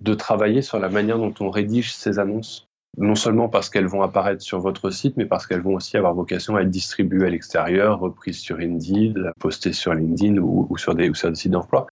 de 0.00 0.12
travailler 0.12 0.60
sur 0.60 0.78
la 0.78 0.90
manière 0.90 1.18
dont 1.18 1.32
on 1.40 1.48
rédige 1.48 1.94
ces 1.94 2.18
annonces. 2.18 2.66
Non 2.98 3.14
seulement 3.14 3.48
parce 3.48 3.70
qu'elles 3.70 3.86
vont 3.86 4.02
apparaître 4.02 4.42
sur 4.42 4.60
votre 4.60 4.90
site, 4.90 5.16
mais 5.16 5.24
parce 5.24 5.46
qu'elles 5.46 5.62
vont 5.62 5.74
aussi 5.74 5.96
avoir 5.96 6.14
vocation 6.14 6.54
à 6.56 6.62
être 6.62 6.70
distribuées 6.70 7.26
à 7.26 7.30
l'extérieur, 7.30 7.98
reprises 7.98 8.38
sur 8.38 8.58
Indeed, 8.58 9.32
postées 9.40 9.72
sur 9.72 9.94
LinkedIn 9.94 10.36
ou, 10.38 10.76
sur, 10.76 10.94
des, 10.94 11.08
ou 11.08 11.14
sur 11.14 11.30
des 11.30 11.34
sites 11.34 11.52
d'emploi. 11.52 11.86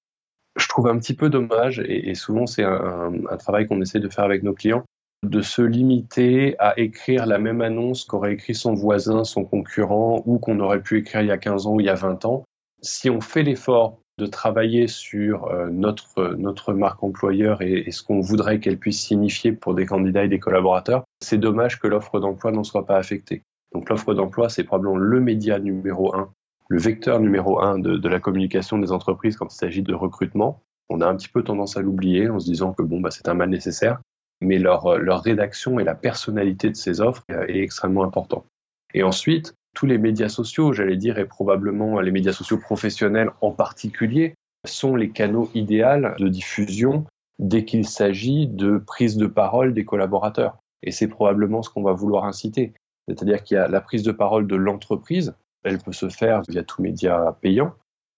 Je 0.57 0.69
trouve 0.69 0.89
un 0.89 0.99
petit 0.99 1.15
peu 1.15 1.31
dommage, 1.31 1.81
et, 1.81 2.15
souvent 2.15 2.47
c'est 2.47 2.63
un, 2.63 3.13
un 3.29 3.37
travail 3.39 3.67
qu'on 3.67 3.81
essaie 3.81 4.01
de 4.01 4.09
faire 4.09 4.25
avec 4.25 4.43
nos 4.43 4.53
clients, 4.53 4.85
de 5.25 5.41
se 5.41 5.63
limiter 5.63 6.57
à 6.59 6.79
écrire 6.79 7.27
la 7.27 7.39
même 7.39 7.61
annonce 7.63 8.05
qu'aurait 8.05 8.35
écrit 8.35 8.55
son 8.55 8.75
voisin, 8.75 9.25
son 9.25 9.45
concurrent, 9.45 10.23
ou 10.27 10.39
qu'on 10.39 10.61
aurait 10.61 10.83
pu 10.83 10.99
écrire 10.99 11.23
il 11.23 11.29
y 11.29 11.33
a 11.33 11.39
15 11.39 11.67
ans 11.67 11.75
ou 11.75 11.81
il 11.81 11.87
y 11.87 11.91
a 11.91 11.95
20 11.95 12.25
ans. 12.27 12.45
Si 12.83 13.11
on 13.11 13.21
fait 13.21 13.43
l'effort 13.43 13.99
de 14.19 14.27
travailler 14.27 14.87
sur 14.87 15.47
euh, 15.47 15.69
notre, 15.71 16.35
notre 16.35 16.73
marque 16.73 17.03
employeur 17.03 17.63
et, 17.63 17.91
ce 17.91 18.03
qu'on 18.03 18.21
voudrait 18.21 18.61
qu'elle 18.61 18.79
puisse 18.79 19.01
signifier 19.01 19.53
pour 19.53 19.75
des 19.75 19.87
candidats 19.87 20.25
et 20.25 20.29
des 20.29 20.39
collaborateurs, 20.39 21.05
c'est 21.21 21.39
dommage 21.39 21.81
que 21.81 21.89
l'offre 21.89 22.21
d'emploi 22.21 22.53
n'en 22.53 22.65
soit 22.65 22.87
pas 22.87 22.97
affectée. 22.97 23.43
Donc 23.73 23.91
l'offre 23.91 24.15
d'emploi, 24.15 24.49
c'est 24.49 24.65
probablement 24.65 24.97
le 24.97 25.21
média 25.21 25.59
numéro 25.59 26.15
un, 26.15 26.31
le 26.69 26.79
vecteur 26.79 27.21
numéro 27.21 27.61
un 27.61 27.79
de, 27.79 28.09
la 28.09 28.21
communication 28.21 28.79
des 28.79 28.93
entreprises 28.93 29.37
quand 29.37 29.53
il 29.53 29.57
s'agit 29.57 29.83
de 29.83 29.95
recrutement. 29.95 30.63
On 30.89 31.01
a 31.01 31.07
un 31.07 31.17
petit 31.17 31.29
peu 31.29 31.43
tendance 31.43 31.77
à 31.77 31.83
l'oublier 31.83 32.29
en 32.29 32.39
se 32.39 32.47
disant 32.47 32.73
que 32.73 32.83
bon, 32.83 33.01
bah, 33.01 33.11
c'est 33.11 33.29
un 33.29 33.35
mal 33.35 33.51
nécessaire, 33.51 34.01
mais 34.41 34.59
leur, 34.59 34.85
rédaction 35.23 35.81
et 35.81 35.85
la 35.85 35.95
personnalité 35.95 36.71
de 36.71 36.77
ces 36.77 37.01
offres 37.01 37.25
euh, 37.31 37.47
est 37.49 37.61
extrêmement 37.61 38.05
important. 38.05 38.45
Et 38.93 39.03
ensuite, 39.03 39.55
tous 39.75 39.87
les 39.87 39.99
médias 39.99 40.29
sociaux, 40.29 40.73
j'allais 40.73 40.97
dire, 40.97 41.19
et 41.19 41.27
probablement 41.27 42.01
les 42.01 42.11
médias 42.11 42.33
sociaux 42.33 42.59
professionnels 42.59 43.31
en 43.41 43.51
particulier, 43.51 44.35
sont 44.67 44.97
les 44.97 45.11
canaux 45.11 45.51
idéaux 45.55 46.15
de 46.19 46.29
diffusion 46.29 47.05
dès 47.39 47.65
qu'il 47.65 47.87
s'agit 47.87 48.47
de 48.47 48.79
prise 48.79 49.17
de 49.17 49.27
parole 49.27 49.75
des 49.75 49.85
collaborateurs. 49.85 50.57
Et 50.83 50.93
c'est 50.93 51.09
probablement 51.09 51.63
ce 51.63 51.71
qu'on 51.71 51.83
va 51.83 51.93
vouloir 51.93 52.25
inciter. 52.25 52.73
C'est-à-dire 53.09 53.43
qu'il 53.43 53.57
y 53.57 53.59
a 53.59 53.69
la 53.69 53.81
prise 53.81 54.03
de 54.03 54.13
parole 54.13 54.47
de 54.47 54.57
l'entreprise, 54.57 55.35
elle 55.65 55.79
peut 55.79 55.93
se 55.93 56.09
faire 56.09 56.43
via 56.49 56.63
tout 56.63 56.83
média 56.83 57.37
payant, 57.41 57.75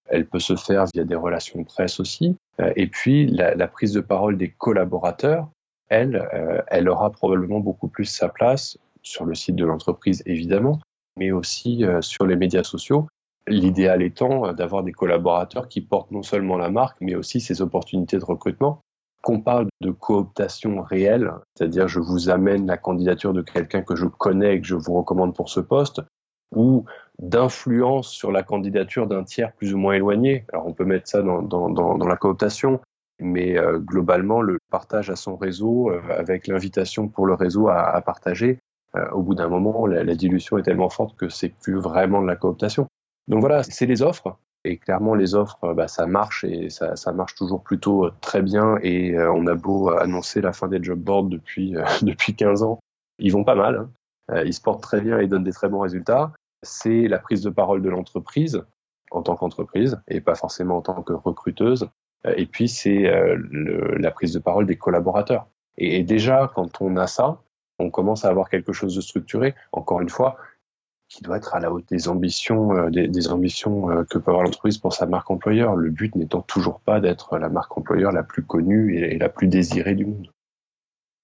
Elle 0.08 0.26
peut 0.26 0.38
se 0.38 0.54
faire 0.54 0.84
via 0.94 1.04
des 1.04 1.16
relations 1.16 1.64
presse 1.64 1.98
aussi. 1.98 2.36
Et 2.76 2.86
puis 2.86 3.26
la, 3.26 3.68
prise 3.68 3.92
de 3.92 4.00
parole 4.00 4.36
des 4.36 4.50
collaborateurs, 4.50 5.48
elle, 5.88 6.28
elle 6.68 6.88
aura 6.88 7.10
probablement 7.10 7.60
beaucoup 7.60 7.88
plus 7.88 8.04
sa 8.04 8.28
place 8.28 8.78
sur 9.02 9.24
le 9.24 9.34
site 9.34 9.56
de 9.56 9.64
l'entreprise 9.64 10.22
évidemment, 10.26 10.80
mais 11.16 11.32
aussi 11.32 11.84
sur 12.00 12.26
les 12.26 12.36
médias 12.36 12.62
sociaux. 12.62 13.06
L'idéal 13.48 14.02
étant 14.02 14.52
d'avoir 14.52 14.82
des 14.82 14.92
collaborateurs 14.92 15.68
qui 15.68 15.80
portent 15.80 16.10
non 16.10 16.22
seulement 16.22 16.56
la 16.56 16.68
marque, 16.68 16.98
mais 17.00 17.14
aussi 17.14 17.40
ses 17.40 17.62
opportunités 17.62 18.18
de 18.18 18.24
recrutement 18.24 18.80
qu'on 19.26 19.40
parle 19.40 19.66
de 19.80 19.90
cooptation 19.90 20.82
réelle, 20.82 21.32
c'est-à-dire 21.56 21.88
je 21.88 21.98
vous 21.98 22.30
amène 22.30 22.64
la 22.68 22.76
candidature 22.76 23.32
de 23.32 23.42
quelqu'un 23.42 23.82
que 23.82 23.96
je 23.96 24.06
connais 24.06 24.54
et 24.54 24.60
que 24.60 24.66
je 24.68 24.76
vous 24.76 24.94
recommande 24.94 25.34
pour 25.34 25.48
ce 25.48 25.58
poste, 25.58 26.00
ou 26.54 26.84
d'influence 27.18 28.08
sur 28.08 28.30
la 28.30 28.44
candidature 28.44 29.08
d'un 29.08 29.24
tiers 29.24 29.52
plus 29.52 29.74
ou 29.74 29.78
moins 29.78 29.94
éloigné. 29.94 30.44
Alors 30.52 30.68
on 30.68 30.72
peut 30.72 30.84
mettre 30.84 31.08
ça 31.08 31.22
dans, 31.22 31.42
dans, 31.42 31.68
dans, 31.70 32.06
la 32.06 32.14
cooptation, 32.14 32.80
mais 33.18 33.58
euh, 33.58 33.80
globalement 33.80 34.42
le 34.42 34.58
partage 34.70 35.10
à 35.10 35.16
son 35.16 35.36
réseau 35.36 35.90
euh, 35.90 36.00
avec 36.16 36.46
l'invitation 36.46 37.08
pour 37.08 37.26
le 37.26 37.34
réseau 37.34 37.66
à, 37.66 37.80
à 37.80 38.00
partager, 38.02 38.50
euh, 38.50 38.65
au 39.12 39.22
bout 39.22 39.34
d'un 39.34 39.48
moment 39.48 39.86
la, 39.86 40.04
la, 40.04 40.14
dilution 40.14 40.56
est 40.56 40.62
tellement 40.62 40.88
forte 40.88 41.16
que 41.16 41.28
c'est 41.28 41.50
plus 41.50 41.78
vraiment 41.78 42.22
de 42.22 42.26
la 42.26 42.36
cooptation. 42.36 42.86
Donc 43.28 43.40
voilà, 43.40 43.62
c'est 43.62 43.86
les 43.86 44.02
offres. 44.02 44.38
Et 44.66 44.78
clairement, 44.78 45.14
les 45.14 45.36
offres, 45.36 45.62
euh, 45.62 45.74
bah, 45.74 45.86
ça 45.86 46.06
marche 46.06 46.42
et 46.42 46.70
ça, 46.70 46.96
ça, 46.96 47.12
marche 47.12 47.36
toujours 47.36 47.62
plutôt 47.62 48.06
euh, 48.06 48.12
très 48.20 48.42
bien. 48.42 48.78
Et 48.82 49.14
euh, 49.14 49.32
on 49.32 49.46
a 49.46 49.54
beau 49.54 49.90
annoncer 49.90 50.40
la 50.40 50.52
fin 50.52 50.66
des 50.66 50.82
job 50.82 50.98
boards 50.98 51.24
depuis, 51.24 51.74
depuis 52.02 52.34
15 52.34 52.64
ans, 52.64 52.80
ils 53.18 53.32
vont 53.32 53.44
pas 53.44 53.54
mal. 53.54 53.88
Hein. 54.28 54.42
Ils 54.44 54.54
se 54.54 54.60
portent 54.60 54.82
très 54.82 55.00
bien 55.00 55.20
et 55.20 55.28
donnent 55.28 55.44
des 55.44 55.52
très 55.52 55.68
bons 55.68 55.78
résultats. 55.78 56.32
C'est 56.64 57.06
la 57.06 57.20
prise 57.20 57.42
de 57.42 57.50
parole 57.50 57.80
de 57.80 57.88
l'entreprise 57.88 58.64
en 59.12 59.22
tant 59.22 59.36
qu'entreprise 59.36 60.00
et 60.08 60.20
pas 60.20 60.34
forcément 60.34 60.78
en 60.78 60.82
tant 60.82 61.00
que 61.02 61.12
recruteuse. 61.12 61.88
Et 62.36 62.46
puis, 62.46 62.66
c'est 62.66 63.08
la 63.38 64.10
prise 64.10 64.32
de 64.32 64.40
parole 64.40 64.66
des 64.66 64.76
collaborateurs. 64.76 65.46
Et 65.78 66.02
déjà, 66.02 66.50
quand 66.56 66.80
on 66.80 66.96
a 66.96 67.06
ça, 67.06 67.38
on 67.78 67.90
commence 67.90 68.24
à 68.24 68.28
avoir 68.28 68.48
quelque 68.48 68.72
chose 68.72 68.94
de 68.94 69.00
structuré. 69.00 69.54
Encore 69.72 70.00
une 70.00 70.08
fois, 70.08 70.38
qui 71.08 71.22
doit 71.22 71.36
être 71.36 71.54
à 71.54 71.60
la 71.60 71.70
hauteur 71.70 71.86
des 71.90 72.08
ambitions, 72.08 72.72
euh, 72.72 72.90
euh, 72.90 74.04
que 74.04 74.18
peut 74.18 74.30
avoir 74.30 74.42
l'entreprise 74.42 74.78
pour 74.78 74.92
sa 74.92 75.06
marque 75.06 75.30
employeur. 75.30 75.76
Le 75.76 75.90
but 75.90 76.14
n'étant 76.16 76.42
toujours 76.42 76.80
pas 76.80 77.00
d'être 77.00 77.38
la 77.38 77.48
marque 77.48 77.76
employeur 77.78 78.12
la 78.12 78.22
plus 78.22 78.42
connue 78.42 78.96
et, 78.96 79.18
la 79.18 79.28
plus 79.28 79.46
désirée 79.46 79.94
du 79.94 80.06
monde. 80.06 80.30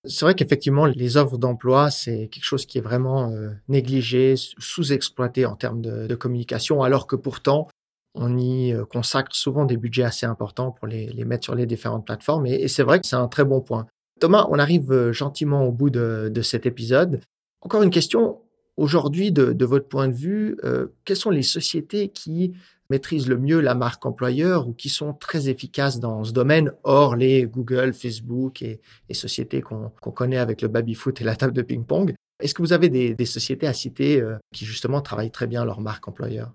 C'est 0.05 0.25
vrai 0.25 0.35
qu'effectivement, 0.35 0.87
les 0.87 1.17
offres 1.17 1.39
d'emploi, 1.39 1.91
c'est 1.91 2.29
quelque 2.29 2.45
chose 2.45 2.67
qui 2.67 2.79
est 2.79 2.83
vraiment 2.83 3.31
euh, 3.31 3.51
négligé, 3.69 4.35
sous-exploité 4.37 5.47
en 5.47 5.55
termes 5.55 5.81
de, 5.81 6.15
communication, 6.15 6.83
alors 6.83 7.07
que 7.07 7.15
pourtant, 7.17 7.69
on 8.15 8.37
y 8.37 8.75
consacre 8.91 9.35
souvent 9.35 9.65
des 9.65 9.77
budgets 9.77 10.03
assez 10.03 10.27
importants 10.27 10.71
pour 10.71 10.87
les, 10.87 11.25
mettre 11.25 11.45
sur 11.45 11.55
les 11.55 11.67
différentes 11.67 12.05
plateformes. 12.05 12.47
Et, 12.47 12.69
c'est 12.69 12.83
vrai 12.83 13.01
que 13.01 13.07
c'est 13.07 13.17
un 13.17 13.29
très 13.29 13.45
bon 13.45 13.61
point. 13.61 13.87
Thomas, 14.23 14.47
on 14.51 14.61
arrive 14.61 15.11
gentiment 15.11 15.67
au 15.67 15.73
bout 15.73 15.91
de, 15.91 16.43
cet 16.43 16.65
épisode. 16.65 17.19
Encore 17.61 17.83
une 17.83 17.91
question. 17.91 18.39
Aujourd'hui, 18.77 19.33
de, 19.33 19.65
votre 19.65 19.89
point 19.89 20.07
de 20.07 20.15
vue, 20.15 20.57
euh, 20.63 20.95
quelles 21.05 21.17
sont 21.17 21.31
les 21.31 21.43
sociétés 21.43 22.07
qui 22.07 22.53
maîtrisent 22.89 23.27
le 23.29 23.37
mieux 23.37 23.61
la 23.61 23.75
marque 23.75 24.07
employeur 24.07 24.69
ou 24.69 24.75
qui 24.75 24.91
sont 24.91 25.13
très 25.13 25.49
efficaces 25.49 25.99
dans 25.99 26.23
ce 26.23 26.31
domaine, 26.31 26.73
hors 26.85 27.17
les 27.17 27.47
Google, 27.47 27.93
Facebook 27.93 28.63
et, 28.63 28.81
sociétés 29.11 29.61
qu'on 29.61 29.91
connaît 30.13 30.39
avec 30.39 30.63
le 30.63 30.69
baby-foot 30.69 31.21
et 31.21 31.25
la 31.25 31.35
table 31.35 31.53
de 31.53 31.63
ping-pong? 31.63 32.15
Est-ce 32.39 32.55
que 32.55 32.63
vous 32.63 32.73
avez 32.73 32.91
des, 32.91 33.27
sociétés 33.27 33.67
à 33.67 33.73
citer 33.73 34.21
euh, 34.21 34.37
qui 34.55 34.65
justement 34.65 35.01
travaillent 35.01 35.33
très 35.33 35.49
bien 35.49 35.65
leur 35.65 35.81
marque 35.81 36.07
employeur? 36.07 36.55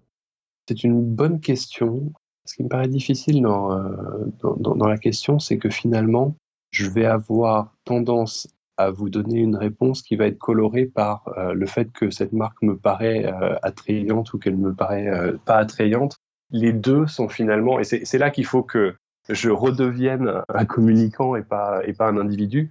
C'est 0.69 0.85
une 0.85 1.03
bonne 1.03 1.41
question. 1.41 2.13
Ce 2.45 2.55
qui 2.55 2.63
me 2.63 2.69
paraît 2.69 2.87
difficile 2.87 3.45
euh, 3.45 4.25
dans 4.41 4.87
la 4.87 4.97
question, 4.97 5.37
c'est 5.37 5.57
que 5.57 5.69
finalement, 5.69 6.33
je 6.77 6.87
vais 6.91 7.05
avoir 7.05 7.73
tendance 7.85 8.47
à 8.77 8.91
vous 8.91 9.09
donner 9.09 9.39
une 9.39 9.55
réponse 9.55 10.03
qui 10.03 10.15
va 10.15 10.27
être 10.27 10.37
colorée 10.37 10.85
par 10.85 11.27
euh, 11.35 11.53
le 11.53 11.65
fait 11.65 11.91
que 11.91 12.11
cette 12.11 12.33
marque 12.33 12.61
me 12.61 12.77
paraît 12.77 13.25
euh, 13.25 13.55
attrayante 13.63 14.31
ou 14.33 14.37
qu'elle 14.37 14.57
me 14.57 14.75
paraît 14.75 15.07
euh, 15.07 15.37
pas 15.43 15.57
attrayante. 15.57 16.17
Les 16.51 16.73
deux 16.73 17.07
sont 17.07 17.29
finalement, 17.29 17.79
et 17.79 17.83
c'est 17.83 18.17
là 18.19 18.29
qu'il 18.29 18.45
faut 18.45 18.61
que 18.61 18.95
je 19.27 19.49
redevienne 19.49 20.43
un 20.53 20.65
communicant 20.65 21.35
et 21.35 21.41
pas, 21.41 21.81
et 21.83 21.93
pas 21.93 22.07
un 22.07 22.17
individu. 22.17 22.69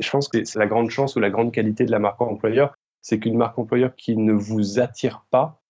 Je 0.00 0.10
pense 0.10 0.26
que 0.28 0.44
c'est 0.44 0.58
la 0.58 0.66
grande 0.66 0.90
chance 0.90 1.14
ou 1.14 1.20
la 1.20 1.30
grande 1.30 1.52
qualité 1.52 1.84
de 1.84 1.92
la 1.92 2.00
marque 2.00 2.20
employeur, 2.20 2.74
c'est 3.00 3.20
qu'une 3.20 3.36
marque 3.36 3.58
employeur 3.58 3.94
qui 3.94 4.16
ne 4.16 4.32
vous 4.32 4.80
attire 4.80 5.24
pas 5.30 5.62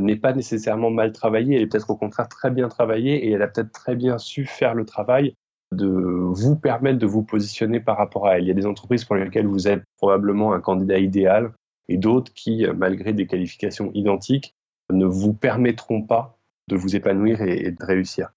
n'est 0.00 0.16
pas 0.16 0.32
nécessairement 0.32 0.90
mal 0.90 1.12
travaillée, 1.12 1.56
elle 1.56 1.62
est 1.62 1.66
peut-être 1.66 1.90
au 1.90 1.96
contraire 1.96 2.28
très 2.28 2.50
bien 2.50 2.68
travaillée 2.68 3.26
et 3.26 3.32
elle 3.32 3.42
a 3.42 3.48
peut-être 3.48 3.72
très 3.72 3.96
bien 3.96 4.18
su 4.18 4.44
faire 4.44 4.74
le 4.74 4.84
travail 4.84 5.34
de 5.72 5.86
vous 5.86 6.56
permettre 6.56 6.98
de 6.98 7.06
vous 7.06 7.22
positionner 7.22 7.80
par 7.80 7.96
rapport 7.96 8.26
à 8.26 8.36
elle. 8.36 8.44
Il 8.44 8.48
y 8.48 8.50
a 8.50 8.54
des 8.54 8.66
entreprises 8.66 9.04
pour 9.04 9.16
lesquelles 9.16 9.46
vous 9.46 9.68
êtes 9.68 9.82
probablement 9.96 10.52
un 10.52 10.60
candidat 10.60 10.98
idéal 10.98 11.52
et 11.88 11.96
d'autres 11.96 12.32
qui, 12.32 12.66
malgré 12.76 13.12
des 13.12 13.26
qualifications 13.26 13.90
identiques, 13.94 14.54
ne 14.90 15.06
vous 15.06 15.32
permettront 15.32 16.02
pas 16.02 16.38
de 16.68 16.76
vous 16.76 16.96
épanouir 16.96 17.40
et, 17.42 17.70
de 17.70 17.84
réussir. 17.84 18.32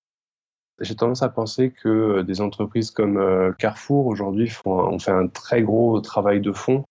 J'ai 0.81 0.95
tendance 0.95 1.23
à 1.23 1.29
penser 1.29 1.71
que 1.71 2.21
des 2.21 2.41
entreprises 2.41 2.91
comme 2.91 3.17
euh, 3.17 3.53
Carrefour 3.53 4.07
aujourd'hui 4.07 4.51
ont 4.65 4.99
fait 4.99 5.11
un 5.11 5.27
très 5.27 5.61
gros 5.61 6.01
travail 6.01 6.41
de 6.41 6.51
fond 6.51 6.83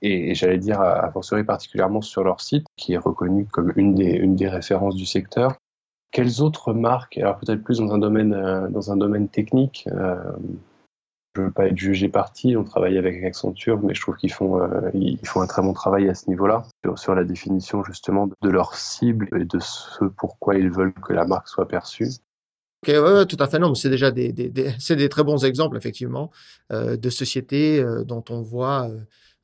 et, 0.00 0.34
j'allais 0.34 0.58
dire 0.58 0.80
à, 0.80 1.10
fortiori 1.10 1.44
particulièrement 1.44 2.00
sur 2.00 2.24
leur 2.24 2.40
site 2.40 2.64
qui 2.76 2.94
est 2.94 2.98
reconnu 2.98 3.44
comme 3.46 3.72
une 3.76 3.94
des, 3.94 4.12
une 4.12 4.36
des 4.36 4.48
références 4.48 4.96
du 4.96 5.04
secteur 5.04 5.58
quelles 6.10 6.42
autres 6.42 6.72
marques, 6.72 7.18
alors 7.18 7.38
peut-être 7.38 7.62
plus 7.62 7.78
dans 7.78 7.92
un 7.92 7.98
domaine, 7.98 8.32
euh, 8.32 8.68
dans 8.68 8.90
un 8.90 8.96
domaine 8.96 9.28
technique, 9.28 9.88
euh, 9.92 10.16
je 11.34 11.42
ne 11.42 11.46
veux 11.46 11.52
pas 11.52 11.66
être 11.66 11.76
jugé 11.76 12.08
parti, 12.08 12.56
on 12.56 12.64
travaille 12.64 12.98
avec 12.98 13.22
Accenture, 13.22 13.80
mais 13.82 13.94
je 13.94 14.00
trouve 14.00 14.16
qu'ils 14.16 14.32
font, 14.32 14.60
euh, 14.60 14.90
ils 14.94 15.24
font 15.26 15.40
un 15.40 15.46
très 15.46 15.62
bon 15.62 15.72
travail 15.72 16.08
à 16.08 16.14
ce 16.14 16.28
niveau-là, 16.28 16.64
sur, 16.96 17.14
la 17.14 17.24
définition 17.24 17.84
justement 17.84 18.28
de 18.42 18.48
leur 18.48 18.74
cible 18.74 19.28
et 19.38 19.44
de 19.44 19.58
ce 19.60 20.04
pourquoi 20.16 20.56
ils 20.56 20.70
veulent 20.70 20.94
que 20.94 21.12
la 21.12 21.26
marque 21.26 21.48
soit 21.48 21.68
perçue. 21.68 22.08
Ok, 22.82 22.94
ouais, 22.94 23.26
tout 23.26 23.36
à 23.40 23.48
fait. 23.48 23.58
Non, 23.58 23.70
mais 23.70 23.74
c'est 23.74 23.90
déjà 23.90 24.10
des, 24.10 24.32
des, 24.32 24.48
des 24.48 25.08
très 25.08 25.24
bons 25.24 25.44
exemples, 25.44 25.76
effectivement, 25.76 26.30
de 26.70 27.10
sociétés 27.10 27.84
dont 28.06 28.24
on 28.30 28.40
voit 28.40 28.88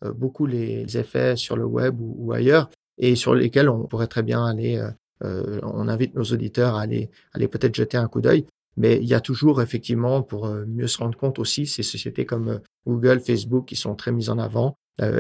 beaucoup 0.03 0.47
les 0.47 0.97
effets 0.97 1.37
sur 1.37 1.57
le 1.57 1.65
web 1.65 2.01
ou, 2.01 2.15
ou, 2.19 2.33
ailleurs 2.33 2.71
et 2.97 3.17
sur 3.17 3.35
lesquels 3.35 3.69
on 3.69 3.87
pourrait 3.87 4.07
très 4.07 4.23
bien 4.23 4.45
aller 4.45 4.81
euh, 5.23 5.61
on 5.63 5.89
invite 5.89 6.15
nos 6.15 6.25
auditeurs 6.25 6.77
à 6.77 6.83
aller, 6.83 7.11
peut-être 7.35 7.75
jeter 7.75 7.97
un 7.97 8.09
coup 8.09 8.21
d'œil. 8.21 8.47
Mais 8.77 8.97
il 8.97 9.05
y 9.05 9.15
a 9.15 9.21
toujours 9.21 9.63
effectivement, 9.63 10.23
pour 10.23 10.47
euh, 10.47 10.65
mieux 10.67 10.89
se 10.89 10.99
rendre 10.99 11.17
compte 11.17 11.39
aussi, 11.39 11.67
ces 11.67 11.85
sociétés 11.85 12.27
comme 12.27 12.49
euh, 12.49 12.59
Google, 12.87 13.21
Facebook 13.21 13.67
qui 13.67 13.77
sont 13.77 13.95
très 13.95 14.11
mises 14.11 14.31
en 14.31 14.39
avant 14.39 14.77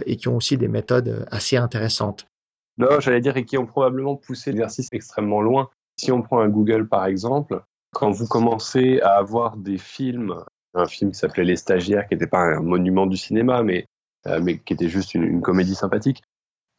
et 0.06 0.14
qui 0.14 0.28
ont 0.28 0.36
aussi 0.36 0.56
des 0.56 0.68
méthodes 0.68 1.26
assez 1.32 1.56
intéressantes. 1.56 2.28
Non, 2.78 3.00
j'allais 3.00 3.20
dire, 3.20 3.36
et 3.36 3.44
qui 3.44 3.58
ont 3.58 3.66
probablement 3.66 4.14
poussé 4.14 4.52
l'exercice 4.52 4.86
extrêmement 4.92 5.40
loin. 5.40 5.68
Si 5.96 6.12
on 6.12 6.22
prend 6.22 6.38
un 6.38 6.48
Google 6.48 6.86
par 6.86 7.06
exemple, 7.06 7.60
quand 7.92 8.12
vous 8.12 8.28
commencez 8.28 9.00
à 9.00 9.16
avoir 9.16 9.56
des 9.56 9.78
films, 9.78 10.36
un 10.74 10.86
film 10.86 11.10
qui 11.10 11.18
s'appelait 11.18 11.42
Les 11.42 11.56
Stagiaires, 11.56 12.06
qui 12.06 12.14
n'était 12.14 12.28
pas 12.28 12.38
un 12.38 12.60
monument 12.60 13.06
du 13.06 13.16
cinéma, 13.16 13.64
mais 13.64 13.88
qui 14.64 14.74
était 14.74 14.88
juste 14.88 15.14
une 15.14 15.40
comédie 15.40 15.74
sympathique, 15.74 16.22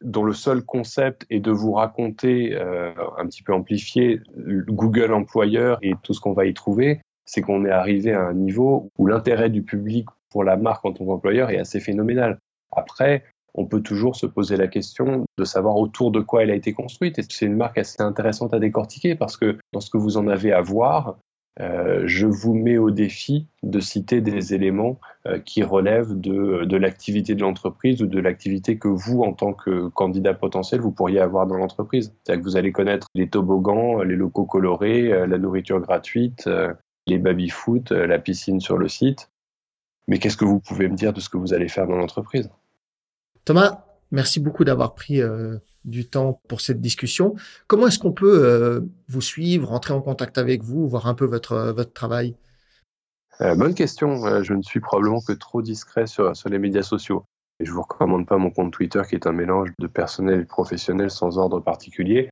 dont 0.02 0.24
le 0.24 0.32
seul 0.32 0.62
concept 0.62 1.26
est 1.30 1.40
de 1.40 1.50
vous 1.50 1.72
raconter, 1.72 2.54
euh, 2.54 2.92
un 3.18 3.26
petit 3.26 3.42
peu 3.42 3.52
amplifié, 3.52 4.20
Google 4.36 5.12
employeur 5.12 5.78
et 5.82 5.92
tout 6.02 6.12
ce 6.12 6.20
qu'on 6.20 6.32
va 6.32 6.46
y 6.46 6.54
trouver, 6.54 7.00
c'est 7.24 7.40
qu'on 7.40 7.64
est 7.64 7.70
arrivé 7.70 8.12
à 8.12 8.22
un 8.22 8.34
niveau 8.34 8.90
où 8.98 9.06
l'intérêt 9.06 9.50
du 9.50 9.62
public 9.62 10.06
pour 10.30 10.44
la 10.44 10.56
marque 10.56 10.84
en 10.84 10.92
tant 10.92 11.04
qu'employeur 11.04 11.50
est 11.50 11.58
assez 11.58 11.80
phénoménal. 11.80 12.38
Après, 12.72 13.24
on 13.54 13.64
peut 13.64 13.80
toujours 13.80 14.16
se 14.16 14.26
poser 14.26 14.56
la 14.56 14.68
question 14.68 15.24
de 15.38 15.44
savoir 15.44 15.76
autour 15.76 16.10
de 16.10 16.20
quoi 16.20 16.42
elle 16.42 16.50
a 16.50 16.54
été 16.54 16.72
construite. 16.72 17.18
Et 17.18 17.22
c'est 17.28 17.46
une 17.46 17.56
marque 17.56 17.78
assez 17.78 18.02
intéressante 18.02 18.52
à 18.52 18.58
décortiquer 18.58 19.14
parce 19.14 19.36
que 19.36 19.58
dans 19.72 19.80
ce 19.80 19.90
que 19.90 19.96
vous 19.96 20.18
en 20.18 20.28
avez 20.28 20.52
à 20.52 20.60
voir, 20.60 21.16
euh, 21.60 22.02
je 22.06 22.26
vous 22.26 22.54
mets 22.54 22.76
au 22.76 22.90
défi 22.90 23.46
de 23.62 23.80
citer 23.80 24.20
des 24.20 24.52
éléments 24.52 25.00
euh, 25.26 25.38
qui 25.38 25.62
relèvent 25.62 26.18
de, 26.18 26.64
de 26.64 26.76
l'activité 26.76 27.34
de 27.34 27.40
l'entreprise 27.40 28.02
ou 28.02 28.06
de 28.06 28.20
l'activité 28.20 28.78
que 28.78 28.88
vous, 28.88 29.22
en 29.22 29.32
tant 29.32 29.54
que 29.54 29.88
candidat 29.88 30.34
potentiel, 30.34 30.80
vous 30.80 30.92
pourriez 30.92 31.20
avoir 31.20 31.46
dans 31.46 31.56
l'entreprise. 31.56 32.12
C'est-à-dire 32.22 32.44
que 32.44 32.48
vous 32.48 32.56
allez 32.56 32.72
connaître 32.72 33.06
les 33.14 33.28
toboggans, 33.28 34.02
les 34.02 34.16
locaux 34.16 34.44
colorés, 34.44 35.10
euh, 35.12 35.26
la 35.26 35.38
nourriture 35.38 35.80
gratuite, 35.80 36.48
les 37.06 37.18
baby-foot, 37.18 37.92
la 37.92 38.18
piscine 38.18 38.60
sur 38.60 38.76
le 38.76 38.88
site. 38.88 39.30
Mais 40.08 40.18
qu'est-ce 40.18 40.36
que 40.36 40.44
vous 40.44 40.60
pouvez 40.60 40.88
me 40.88 40.96
dire 40.96 41.12
de 41.12 41.20
ce 41.20 41.28
que 41.28 41.36
vous 41.36 41.54
allez 41.54 41.68
faire 41.68 41.86
dans 41.86 41.96
l'entreprise? 41.96 42.50
Thomas, 43.44 43.85
merci 44.10 44.40
beaucoup 44.40 44.64
d'avoir 44.64 44.94
pris 44.94 45.22
du 45.86 46.08
temps 46.08 46.40
pour 46.48 46.60
cette 46.60 46.80
discussion. 46.80 47.34
Comment 47.68 47.86
est-ce 47.86 47.98
qu'on 47.98 48.12
peut 48.12 48.44
euh, 48.44 48.80
vous 49.08 49.20
suivre, 49.20 49.72
entrer 49.72 49.94
en 49.94 50.02
contact 50.02 50.36
avec 50.36 50.62
vous, 50.62 50.86
voir 50.88 51.06
un 51.06 51.14
peu 51.14 51.24
votre, 51.24 51.52
euh, 51.52 51.72
votre 51.72 51.92
travail? 51.92 52.34
Euh, 53.40 53.54
Bonne 53.54 53.74
question. 53.74 54.42
je 54.42 54.52
ne 54.52 54.62
suis 54.62 54.80
probablement 54.80 55.20
que 55.20 55.32
trop 55.32 55.62
discret 55.62 56.06
sur, 56.06 56.36
sur 56.36 56.48
les 56.48 56.58
médias 56.58 56.82
sociaux. 56.82 57.24
Et 57.60 57.64
je 57.64 57.72
vous 57.72 57.82
recommande 57.82 58.26
pas 58.26 58.36
mon 58.36 58.50
compte 58.50 58.72
Twitter 58.72 59.00
qui 59.08 59.14
est 59.14 59.26
un 59.26 59.32
mélange 59.32 59.70
de 59.78 59.86
personnel 59.86 60.40
et 60.40 60.44
professionnel 60.44 61.10
sans 61.10 61.38
ordre 61.38 61.60
particulier. 61.60 62.28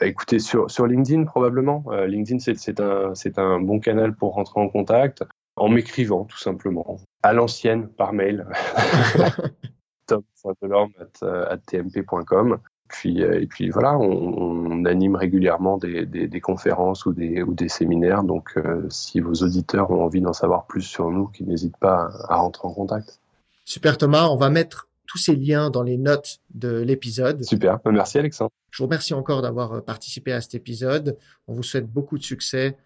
bah, 0.00 0.06
écoutez, 0.06 0.38
sur, 0.38 0.70
sur 0.70 0.86
LinkedIn 0.86 1.24
probablement. 1.24 1.84
Euh, 1.88 2.06
LinkedIn, 2.06 2.38
c'est 2.38 2.80
un, 2.80 3.12
un 3.36 3.60
bon 3.60 3.78
canal 3.78 4.14
pour 4.14 4.34
rentrer 4.34 4.60
en 4.60 4.68
contact 4.68 5.24
en 5.56 5.68
m'écrivant 5.68 6.24
tout 6.24 6.38
simplement. 6.38 6.98
À 7.22 7.32
l'ancienne, 7.32 7.88
par 7.88 8.12
mail. 8.12 8.46
tom.delorme.tmp.com. 10.06 12.58
Puis, 12.88 13.22
euh, 13.22 13.40
et 13.40 13.46
puis 13.46 13.70
voilà, 13.70 13.96
on, 13.98 14.84
anime 14.84 15.16
régulièrement 15.16 15.78
des, 15.78 16.06
des, 16.06 16.40
conférences 16.40 17.04
ou 17.06 17.12
des, 17.12 17.42
ou 17.42 17.52
des 17.52 17.68
séminaires. 17.68 18.22
Donc, 18.22 18.52
euh, 18.56 18.86
si 18.90 19.18
vos 19.20 19.34
auditeurs 19.34 19.90
ont 19.90 20.04
envie 20.04 20.20
d'en 20.20 20.32
savoir 20.32 20.66
plus 20.66 20.82
sur 20.82 21.10
nous, 21.10 21.26
qu'ils 21.26 21.48
n'hésitent 21.48 21.78
pas 21.78 22.10
à 22.28 22.36
rentrer 22.36 22.68
en 22.68 22.72
contact. 22.72 23.20
Super 23.64 23.98
Thomas, 23.98 24.28
on 24.28 24.36
va 24.36 24.50
mettre 24.50 24.88
tous 25.06 25.18
ces 25.18 25.34
liens 25.34 25.70
dans 25.70 25.82
les 25.82 25.96
notes 25.96 26.38
de 26.54 26.78
l'épisode. 26.78 27.42
Super, 27.44 27.80
merci 27.86 28.18
Alexandre. 28.18 28.52
Je 28.70 28.78
vous 28.78 28.86
remercie 28.86 29.14
encore 29.14 29.42
d'avoir 29.42 29.72
euh, 29.72 29.80
participé 29.80 30.32
à 30.32 30.40
cet 30.40 30.54
épisode. 30.54 31.18
On 31.48 31.54
vous 31.54 31.64
souhaite 31.64 31.90
beaucoup 31.90 32.18
de 32.18 32.24
succès 32.24 32.76